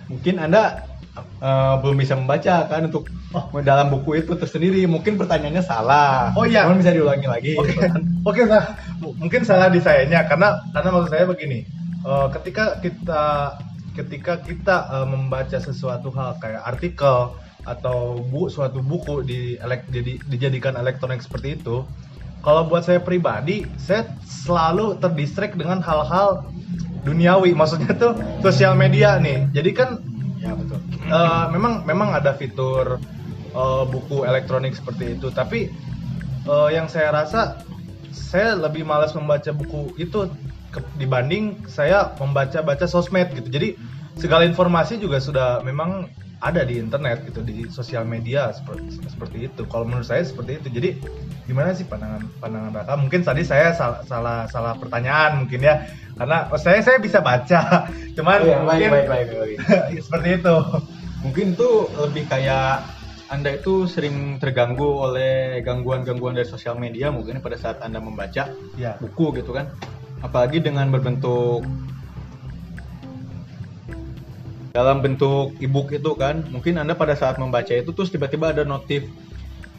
mungkin 0.08 0.40
Anda 0.40 0.88
eh, 1.20 1.74
belum 1.84 1.96
bisa 2.00 2.16
membaca 2.16 2.64
kan 2.66 2.88
untuk 2.88 3.12
Oh. 3.32 3.48
dalam 3.64 3.88
buku 3.88 4.20
itu 4.20 4.36
tersendiri. 4.36 4.84
Mungkin 4.84 5.16
pertanyaannya 5.16 5.64
salah. 5.64 6.36
Oh, 6.36 6.44
iya. 6.44 6.68
Mohon 6.68 6.84
bisa 6.84 6.92
diulangi 6.92 7.28
lagi. 7.28 7.52
Oke, 7.56 7.72
gitu 7.72 7.80
kan. 7.80 8.00
oke, 8.28 8.40
nah, 8.44 8.64
mungkin 9.00 9.40
salah 9.48 9.72
di 9.72 9.80
sayanya 9.80 10.28
karena 10.28 10.60
karena 10.68 10.88
maksud 10.92 11.10
saya 11.10 11.24
begini, 11.24 11.64
eh, 12.04 12.26
ketika 12.36 12.76
kita 12.84 13.24
ketika 13.96 14.32
kita 14.44 14.76
eh, 15.00 15.06
membaca 15.08 15.56
sesuatu 15.56 16.12
hal 16.12 16.36
kayak 16.40 16.60
artikel 16.60 17.32
atau 17.62 18.18
bu 18.26 18.50
suatu 18.50 18.82
buku 18.82 19.22
di 19.22 19.40
elek, 19.58 19.86
jadi 19.90 20.18
dijadikan 20.26 20.74
elektronik 20.74 21.22
seperti 21.22 21.62
itu, 21.62 21.86
kalau 22.42 22.66
buat 22.66 22.82
saya 22.82 22.98
pribadi, 22.98 23.70
saya 23.78 24.10
selalu 24.26 24.98
terdistract 24.98 25.54
dengan 25.54 25.78
hal-hal 25.78 26.50
duniawi, 27.06 27.54
maksudnya 27.54 27.94
tuh 27.94 28.18
sosial 28.42 28.74
media 28.74 29.18
nih. 29.18 29.46
Jadi 29.54 29.70
kan 29.74 29.98
Ya 30.42 30.58
betul. 30.58 30.82
Eh, 31.06 31.44
memang 31.54 31.86
memang 31.86 32.10
ada 32.18 32.34
fitur 32.34 32.98
eh, 33.54 33.84
buku 33.86 34.26
elektronik 34.26 34.74
seperti 34.74 35.14
itu 35.14 35.30
tapi 35.30 35.70
eh, 36.46 36.68
yang 36.74 36.90
saya 36.90 37.14
rasa 37.14 37.62
saya 38.10 38.58
lebih 38.58 38.82
malas 38.82 39.14
membaca 39.14 39.54
buku 39.54 39.94
itu 40.02 40.26
ke- 40.74 40.92
dibanding 40.98 41.62
saya 41.70 42.10
membaca 42.18 42.58
baca 42.60 42.86
sosmed 42.90 43.30
gitu 43.38 43.48
jadi 43.48 43.78
segala 44.18 44.44
informasi 44.44 44.98
juga 44.98 45.22
sudah 45.22 45.62
memang 45.62 46.10
ada 46.42 46.66
di 46.66 46.74
internet 46.82 47.22
gitu 47.22 47.40
di 47.46 47.70
sosial 47.70 48.02
media 48.02 48.50
seperti 48.50 48.98
seperti 49.06 49.36
itu. 49.46 49.62
Kalau 49.70 49.86
menurut 49.86 50.10
saya 50.10 50.26
seperti 50.26 50.58
itu. 50.58 50.68
Jadi 50.74 50.90
gimana 51.46 51.70
sih 51.70 51.86
pandangan 51.86 52.26
pandangan 52.42 52.82
Raka? 52.82 52.94
Mungkin 52.98 53.22
tadi 53.22 53.46
saya 53.46 53.70
salah 53.78 54.02
salah, 54.02 54.38
salah 54.50 54.74
pertanyaan 54.74 55.46
mungkin 55.46 55.62
ya. 55.62 55.86
Karena 56.18 56.50
oh, 56.50 56.58
saya 56.58 56.82
saya 56.82 56.98
bisa 56.98 57.22
baca. 57.22 57.86
Cuman 58.18 58.42
Oh, 58.42 58.46
ya, 58.50 58.58
baik, 58.58 58.66
mungkin 58.66 58.90
baik, 58.90 59.06
baik, 59.06 59.28
baik. 59.62 59.98
seperti 60.10 60.28
itu. 60.42 60.56
Mungkin 61.22 61.46
itu 61.54 61.70
lebih 62.02 62.24
kayak 62.26 62.90
Anda 63.30 63.56
itu 63.56 63.86
sering 63.86 64.36
terganggu 64.42 64.84
oleh 64.84 65.62
gangguan-gangguan 65.62 66.36
dari 66.36 66.44
sosial 66.44 66.76
media 66.76 67.08
mungkin 67.08 67.40
pada 67.40 67.56
saat 67.56 67.80
Anda 67.80 68.02
membaca 68.02 68.50
ya 68.74 68.98
buku 68.98 69.38
gitu 69.38 69.54
kan. 69.54 69.70
Apalagi 70.26 70.58
dengan 70.58 70.90
berbentuk 70.90 71.62
dalam 74.72 75.04
bentuk 75.04 75.54
e-book 75.60 75.92
itu 75.92 76.12
kan. 76.16 76.42
Mungkin 76.48 76.80
Anda 76.80 76.96
pada 76.96 77.12
saat 77.14 77.36
membaca 77.36 77.70
itu 77.70 77.92
terus 77.92 78.08
tiba-tiba 78.08 78.50
ada 78.50 78.64
notif 78.64 79.06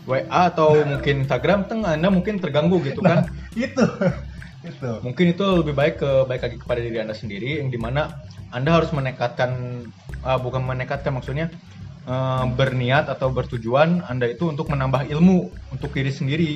WA 0.06 0.24
atau 0.30 0.78
mungkin 0.86 1.26
Instagram 1.26 1.66
teng 1.68 1.82
Anda 1.84 2.14
mungkin 2.14 2.38
terganggu 2.38 2.80
gitu 2.86 3.02
kan. 3.02 3.28
itu 3.58 3.84
itu 4.70 4.90
Mungkin 5.04 5.36
itu 5.36 5.46
lebih 5.60 5.76
baik 5.76 5.96
ke 6.00 6.12
baik 6.30 6.42
lagi 6.46 6.58
kepada 6.62 6.80
diri 6.80 6.98
Anda 7.02 7.18
sendiri 7.18 7.60
yang 7.60 7.74
di 7.74 7.80
mana 7.82 8.24
Anda 8.54 8.80
harus 8.80 8.94
menekatkan 8.94 9.84
ah, 10.24 10.40
bukan 10.40 10.64
menekatkan 10.64 11.12
maksudnya 11.12 11.50
eh, 12.06 12.46
berniat 12.54 13.10
atau 13.10 13.34
bertujuan 13.34 14.06
Anda 14.08 14.30
itu 14.30 14.48
untuk 14.48 14.70
menambah 14.70 15.10
ilmu 15.10 15.52
untuk 15.74 15.92
diri 15.92 16.14
sendiri 16.14 16.52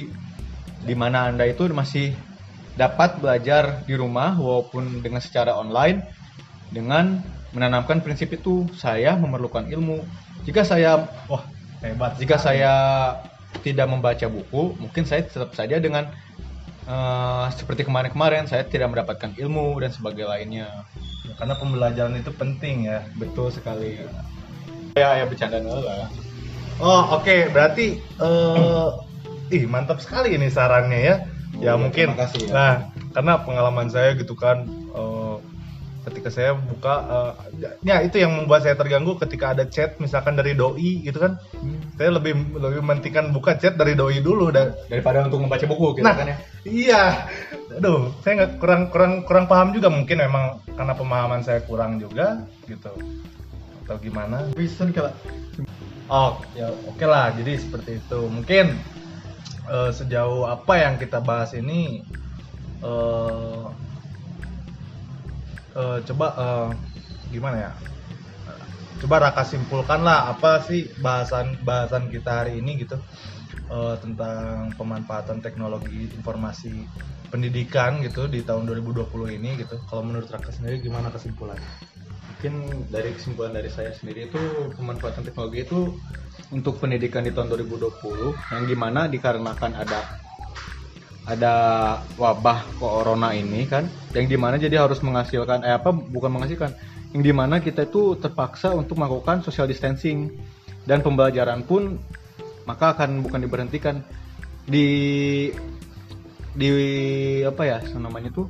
di 0.84 0.96
mana 0.96 1.28
Anda 1.34 1.50
itu 1.50 1.68
masih 1.72 2.14
dapat 2.78 3.18
belajar 3.18 3.82
di 3.90 3.98
rumah 3.98 4.38
walaupun 4.38 5.02
dengan 5.02 5.18
secara 5.18 5.58
online 5.58 6.06
dengan 6.70 7.20
menanamkan 7.58 8.06
prinsip 8.06 8.30
itu 8.38 8.70
saya 8.78 9.18
memerlukan 9.18 9.66
ilmu 9.66 10.06
jika 10.46 10.62
saya 10.62 11.10
wah 11.26 11.42
hebat 11.82 12.14
jika 12.22 12.38
saya 12.38 12.74
tidak 13.66 13.90
membaca 13.90 14.28
buku, 14.30 14.78
mungkin 14.78 15.04
saya 15.08 15.26
tetap 15.26 15.52
saja 15.58 15.82
dengan 15.82 16.14
eh, 16.86 17.46
seperti 17.58 17.84
kemarin-kemarin 17.90 18.46
saya 18.46 18.62
tidak 18.70 18.94
mendapatkan 18.94 19.34
ilmu 19.34 19.82
dan 19.82 19.90
sebagainya 19.90 20.30
lainnya. 20.30 20.68
Ya, 21.26 21.34
karena 21.42 21.56
pembelajaran 21.58 22.16
itu 22.16 22.32
penting 22.32 22.88
ya 22.88 23.04
Betul 23.18 23.50
sekali. 23.52 23.98
Ya, 24.96 25.18
ya 25.20 25.26
bercanda 25.26 25.58
lah. 25.62 26.08
oh 26.78 27.18
oke 27.18 27.50
berarti 27.50 27.98
eh 28.00 28.88
ih 29.50 29.64
mantap 29.66 29.98
sekali 29.98 30.38
ini 30.38 30.48
sarannya 30.54 31.00
ya 31.02 31.16
Oh, 31.58 31.64
ya 31.64 31.74
iya, 31.74 31.74
mungkin 31.74 32.08
kasih 32.14 32.44
ya. 32.48 32.54
nah 32.54 32.74
karena 33.18 33.34
pengalaman 33.42 33.90
saya 33.90 34.14
gitu 34.14 34.38
kan 34.38 34.70
eh, 34.94 35.17
ketika 36.08 36.32
saya 36.32 36.56
buka 36.56 36.96
eh, 37.04 37.32
ya 37.84 38.00
itu 38.00 38.16
yang 38.24 38.32
membuat 38.32 38.64
saya 38.64 38.80
terganggu 38.80 39.20
ketika 39.20 39.52
ada 39.52 39.68
chat 39.68 40.00
misalkan 40.00 40.40
dari 40.40 40.56
doi 40.56 41.04
gitu 41.04 41.20
kan 41.20 41.36
saya 42.00 42.16
lebih 42.16 42.56
lebih 42.56 42.80
mementingkan 42.80 43.36
buka 43.36 43.60
chat 43.60 43.76
dari 43.76 43.92
doi 43.94 44.24
dulu 44.24 44.48
dan 44.56 44.72
Daripada 44.88 45.28
untuk 45.28 45.44
membaca 45.44 45.66
buku 45.68 46.00
gitu 46.00 46.06
Nah, 46.08 46.16
kan 46.16 46.32
ya. 46.32 46.38
iya. 46.64 47.04
Aduh, 47.76 48.16
saya 48.24 48.34
nggak 48.40 48.52
kurang 48.64 48.82
kurang 48.88 49.14
kurang 49.28 49.46
paham 49.52 49.76
juga 49.76 49.92
mungkin 49.92 50.18
memang 50.24 50.64
karena 50.80 50.94
pemahaman 50.96 51.42
saya 51.44 51.60
kurang 51.68 52.00
juga 52.00 52.48
gitu. 52.66 52.92
atau 53.84 53.96
gimana 54.04 54.44
Reason 54.60 54.92
kalau 54.92 55.12
oh 56.12 56.44
ya 56.52 56.68
oke 56.88 57.04
lah 57.08 57.32
jadi 57.36 57.56
seperti 57.56 58.04
itu 58.04 58.20
mungkin 58.28 58.76
eh, 59.68 59.92
sejauh 59.96 60.44
apa 60.44 60.74
yang 60.80 60.96
kita 61.00 61.20
bahas 61.24 61.52
ini 61.56 62.04
eh 62.84 63.64
eh, 65.78 65.98
coba 66.10 66.28
eh, 66.34 66.70
gimana 67.30 67.58
ya? 67.70 67.72
Coba 68.98 69.22
Raka 69.22 69.46
simpulkan 69.46 70.02
lah 70.02 70.34
apa 70.34 70.66
sih 70.66 70.90
bahasan 70.98 71.62
bahasan 71.62 72.10
kita 72.10 72.42
hari 72.42 72.58
ini 72.58 72.82
gitu. 72.82 72.98
Eh, 73.68 73.96
tentang 74.00 74.72
pemanfaatan 74.80 75.44
teknologi 75.44 76.08
informasi 76.08 76.88
pendidikan 77.28 78.00
gitu 78.00 78.32
di 78.32 78.40
tahun 78.42 78.64
2020 78.64 79.12
ini 79.38 79.60
gitu. 79.60 79.76
Kalau 79.92 80.08
menurut 80.08 80.32
Raka 80.32 80.56
sendiri 80.56 80.80
gimana 80.80 81.12
kesimpulannya? 81.12 81.68
Mungkin 82.32 82.54
dari 82.88 83.12
kesimpulan 83.12 83.52
dari 83.52 83.68
saya 83.68 83.92
sendiri 83.92 84.32
itu 84.32 84.40
pemanfaatan 84.72 85.26
teknologi 85.26 85.68
itu 85.68 86.00
untuk 86.56 86.80
pendidikan 86.80 87.28
di 87.28 87.36
tahun 87.36 87.52
2020 87.52 88.56
yang 88.56 88.64
di 88.64 88.76
mana 88.78 89.12
dikarenakan 89.12 89.74
ada 89.76 90.27
ada 91.28 91.56
wabah 92.16 92.64
corona 92.80 93.36
ini 93.36 93.68
kan 93.68 93.92
yang 94.16 94.32
di 94.32 94.40
mana 94.40 94.56
jadi 94.56 94.80
harus 94.80 95.04
menghasilkan 95.04 95.68
eh 95.68 95.76
apa 95.76 95.92
bukan 95.92 96.32
menghasilkan 96.32 96.72
yang 97.16 97.24
di 97.24 97.32
mana 97.32 97.64
kita 97.64 97.88
itu 97.88 98.20
terpaksa 98.20 98.76
untuk 98.76 99.00
melakukan 99.00 99.40
social 99.44 99.68
distancing. 99.70 100.36
Dan 100.88 101.04
pembelajaran 101.04 101.68
pun 101.68 102.00
maka 102.64 102.96
akan 102.96 103.24
bukan 103.24 103.44
diberhentikan. 103.44 104.04
Di 104.68 104.88
di 106.58 106.70
apa 107.48 107.64
ya 107.64 107.78
namanya 107.96 108.34
tuh 108.34 108.50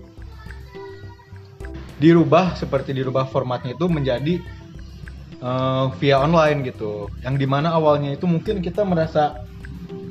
dirubah 1.97 2.55
seperti 2.57 2.93
dirubah 2.93 3.29
formatnya 3.29 3.73
itu 3.73 3.85
menjadi 3.89 4.35
eh, 5.41 5.85
via 6.01 6.17
online 6.19 6.65
gitu. 6.65 7.09
Yang 7.21 7.35
di 7.45 7.47
mana 7.49 7.77
awalnya 7.77 8.13
itu 8.13 8.25
mungkin 8.25 8.61
kita 8.61 8.81
merasa 8.85 9.45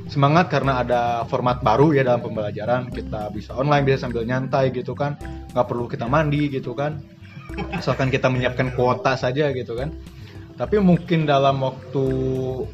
semangat 0.07 0.51
karena 0.51 0.83
ada 0.83 1.27
format 1.27 1.61
baru 1.63 1.93
ya 1.95 2.07
dalam 2.07 2.23
pembelajaran. 2.23 2.91
Kita 2.91 3.31
bisa 3.35 3.55
online 3.59 3.85
bisa 3.87 4.07
sambil 4.07 4.23
nyantai 4.23 4.71
gitu 4.71 4.95
kan. 4.95 5.19
Nggak 5.53 5.67
perlu 5.67 5.87
kita 5.91 6.07
mandi 6.07 6.49
gitu 6.51 6.73
kan. 6.73 7.03
Asalkan 7.75 8.11
kita 8.11 8.31
menyiapkan 8.31 8.75
kuota 8.75 9.15
saja 9.19 9.51
gitu 9.55 9.79
kan. 9.79 9.95
Tapi 10.57 10.81
mungkin 10.81 11.29
dalam 11.29 11.61
waktu 11.61 12.07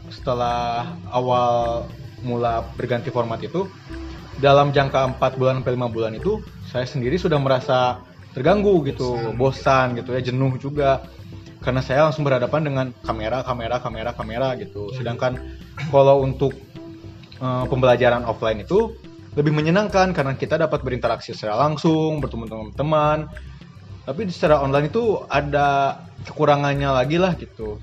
setelah 0.07 0.95
awal 1.11 1.85
mula 2.23 2.63
berganti 2.79 3.11
format 3.11 3.43
itu 3.43 3.67
dalam 4.39 4.71
jangka 4.71 5.19
4 5.19 5.39
bulan 5.39 5.55
sampai 5.61 5.75
5 5.75 5.91
bulan 5.91 6.13
itu 6.15 6.39
saya 6.71 6.87
sendiri 6.87 7.19
sudah 7.19 7.43
merasa 7.43 7.99
terganggu 8.33 8.87
gitu 8.87 9.35
bosan 9.35 9.99
gitu 9.99 10.15
ya 10.15 10.23
jenuh 10.23 10.55
juga. 10.63 11.03
Karena 11.63 11.79
saya 11.79 12.11
langsung 12.11 12.27
berhadapan 12.27 12.63
dengan 12.67 12.87
kamera 13.07 13.43
kamera 13.47 13.79
kamera 13.79 14.11
kamera 14.15 14.49
gitu. 14.59 14.91
Sedangkan 14.95 15.39
kalau 15.91 16.23
untuk 16.23 16.55
eh, 17.43 17.65
pembelajaran 17.67 18.23
offline 18.31 18.63
itu 18.63 18.95
lebih 19.35 19.53
menyenangkan 19.53 20.13
karena 20.15 20.37
kita 20.37 20.61
dapat 20.61 20.85
berinteraksi 20.85 21.33
secara 21.33 21.57
langsung 21.69 22.21
bertemu 22.21 22.45
dengan 22.47 22.71
teman 22.77 23.19
tapi 24.03 24.27
secara 24.29 24.59
online 24.61 24.91
itu 24.91 25.23
ada 25.31 25.95
kekurangannya 26.27 26.91
lagi 26.91 27.17
lah 27.23 27.39
gitu. 27.39 27.79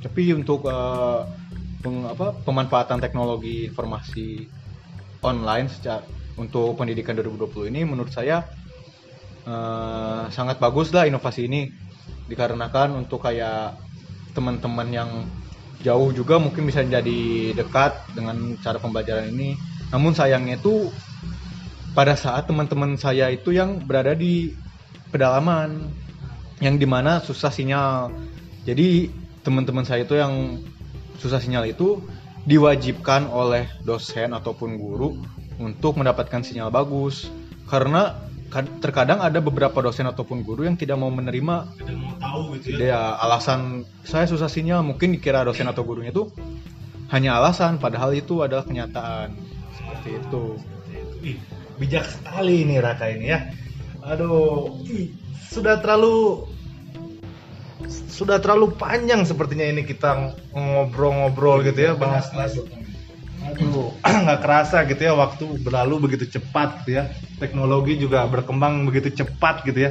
Tapi 0.00 0.36
untuk 0.36 0.68
eh, 0.68 1.20
peng- 1.80 2.08
apa, 2.08 2.36
pemanfaatan 2.44 3.00
teknologi 3.00 3.68
informasi 3.68 4.48
online 5.24 5.72
secara 5.72 6.04
untuk 6.36 6.76
pendidikan 6.76 7.16
2020 7.16 7.72
ini 7.72 7.80
menurut 7.88 8.12
saya 8.12 8.44
eh, 9.48 10.24
sangat 10.28 10.60
bagus 10.60 10.92
lah 10.92 11.08
inovasi 11.08 11.48
ini 11.48 11.72
dikarenakan 12.28 13.04
untuk 13.04 13.24
kayak 13.24 13.76
teman-teman 14.36 14.88
yang 14.92 15.10
jauh 15.82 16.10
juga 16.14 16.38
mungkin 16.38 16.68
bisa 16.68 16.84
jadi 16.84 17.52
dekat 17.56 18.14
dengan 18.14 18.54
cara 18.60 18.78
pembelajaran 18.78 19.32
ini. 19.32 19.58
Namun 19.90 20.14
sayangnya 20.14 20.60
itu 20.60 20.92
pada 21.94 22.18
saat 22.18 22.50
teman-teman 22.50 22.98
saya 22.98 23.30
itu 23.30 23.54
yang 23.54 23.82
berada 23.82 24.12
di 24.14 24.54
pedalaman 25.14 25.90
yang 26.58 26.78
di 26.78 26.86
mana 26.86 27.22
susah 27.22 27.50
sinyal. 27.50 28.10
Jadi 28.66 29.10
teman-teman 29.46 29.86
saya 29.86 30.02
itu 30.02 30.18
yang 30.18 30.58
susah 31.18 31.38
sinyal 31.38 31.66
itu 31.70 32.02
diwajibkan 32.44 33.30
oleh 33.30 33.70
dosen 33.86 34.36
ataupun 34.36 34.76
guru 34.76 35.16
untuk 35.56 35.96
mendapatkan 35.96 36.42
sinyal 36.42 36.74
bagus. 36.74 37.30
Karena 37.70 38.18
terkadang 38.78 39.18
ada 39.18 39.42
beberapa 39.42 39.82
dosen 39.82 40.06
ataupun 40.06 40.46
guru 40.46 40.62
yang 40.62 40.78
tidak 40.78 40.94
mau 40.94 41.10
menerima 41.10 41.74
tidak 41.74 41.96
mau 41.98 42.14
tahu 42.22 42.40
gitu 42.60 42.78
dia 42.78 43.18
alasan 43.18 43.82
saya 44.06 44.28
susah 44.30 44.46
sinyal. 44.46 44.86
Mungkin 44.86 45.18
dikira 45.18 45.42
dosen 45.42 45.66
atau 45.66 45.82
gurunya 45.82 46.14
itu 46.14 46.30
hanya 47.10 47.38
alasan 47.38 47.82
padahal 47.82 48.14
itu 48.14 48.42
adalah 48.46 48.62
kenyataan. 48.62 49.34
Seperti 49.74 50.08
itu. 50.22 50.44
Ih, 51.24 51.38
bijak 51.80 52.04
sekali 52.06 52.62
ini 52.62 52.78
Raka 52.78 53.10
ini 53.10 53.26
ya. 53.32 53.48
Aduh, 54.04 54.84
ih, 54.86 55.10
sudah 55.48 55.80
terlalu 55.80 56.44
sudah 57.88 58.38
terlalu 58.38 58.72
panjang 58.78 59.26
sepertinya 59.26 59.66
ini 59.66 59.82
kita 59.82 60.36
ngobrol-ngobrol 60.54 61.66
gitu 61.66 61.90
ya 61.90 61.92
bahas 61.98 62.30
Aduh, 63.44 63.92
nggak 64.24 64.40
kerasa 64.40 64.88
gitu 64.88 65.04
ya 65.04 65.12
waktu 65.12 65.44
berlalu 65.60 66.08
begitu 66.08 66.40
cepat 66.40 66.82
gitu 66.82 67.00
ya. 67.00 67.12
Teknologi 67.36 68.00
juga 68.00 68.24
berkembang 68.24 68.88
begitu 68.88 69.12
cepat 69.24 69.64
gitu 69.68 69.90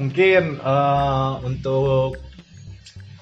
Mungkin 0.00 0.62
eh, 0.62 1.32
untuk 1.44 2.16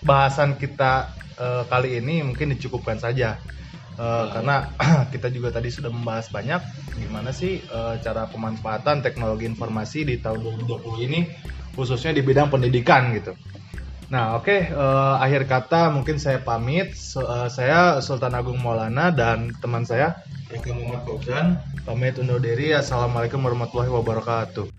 bahasan 0.06 0.54
kita 0.54 1.10
eh, 1.34 1.62
kali 1.66 1.98
ini 1.98 2.22
mungkin 2.22 2.54
dicukupkan 2.54 3.02
saja. 3.02 3.42
Eh, 3.96 4.24
karena 4.30 4.70
kita 5.12 5.32
juga 5.32 5.50
tadi 5.50 5.72
sudah 5.72 5.90
membahas 5.90 6.30
banyak 6.30 6.60
gimana 7.00 7.34
sih 7.34 7.58
eh, 7.64 7.94
cara 8.04 8.30
pemanfaatan 8.30 9.02
teknologi 9.02 9.50
informasi 9.50 10.06
di 10.06 10.14
tahun 10.22 10.46
2020 10.62 11.06
ini 11.10 11.20
khususnya 11.74 12.14
di 12.14 12.22
bidang 12.22 12.48
pendidikan 12.48 13.12
gitu. 13.16 13.34
Nah, 14.06 14.38
oke 14.38 14.54
eh, 14.70 15.14
akhir 15.18 15.50
kata 15.50 15.90
mungkin 15.90 16.22
saya 16.22 16.38
pamit. 16.38 16.94
So- 16.94 17.26
eh, 17.26 17.50
saya 17.50 17.98
Sultan 17.98 18.38
Agung 18.38 18.62
Maulana 18.62 19.10
dan 19.10 19.50
teman 19.58 19.82
saya 19.82 20.22
Raka 20.46 20.70
Muhammad 20.70 21.02
Fauzan 21.02 21.46
pamit 21.82 22.14
undur 22.22 22.38
diri. 22.38 22.70
Assalamualaikum 22.70 23.42
warahmatullahi 23.42 23.90
wabarakatuh. 23.90 24.75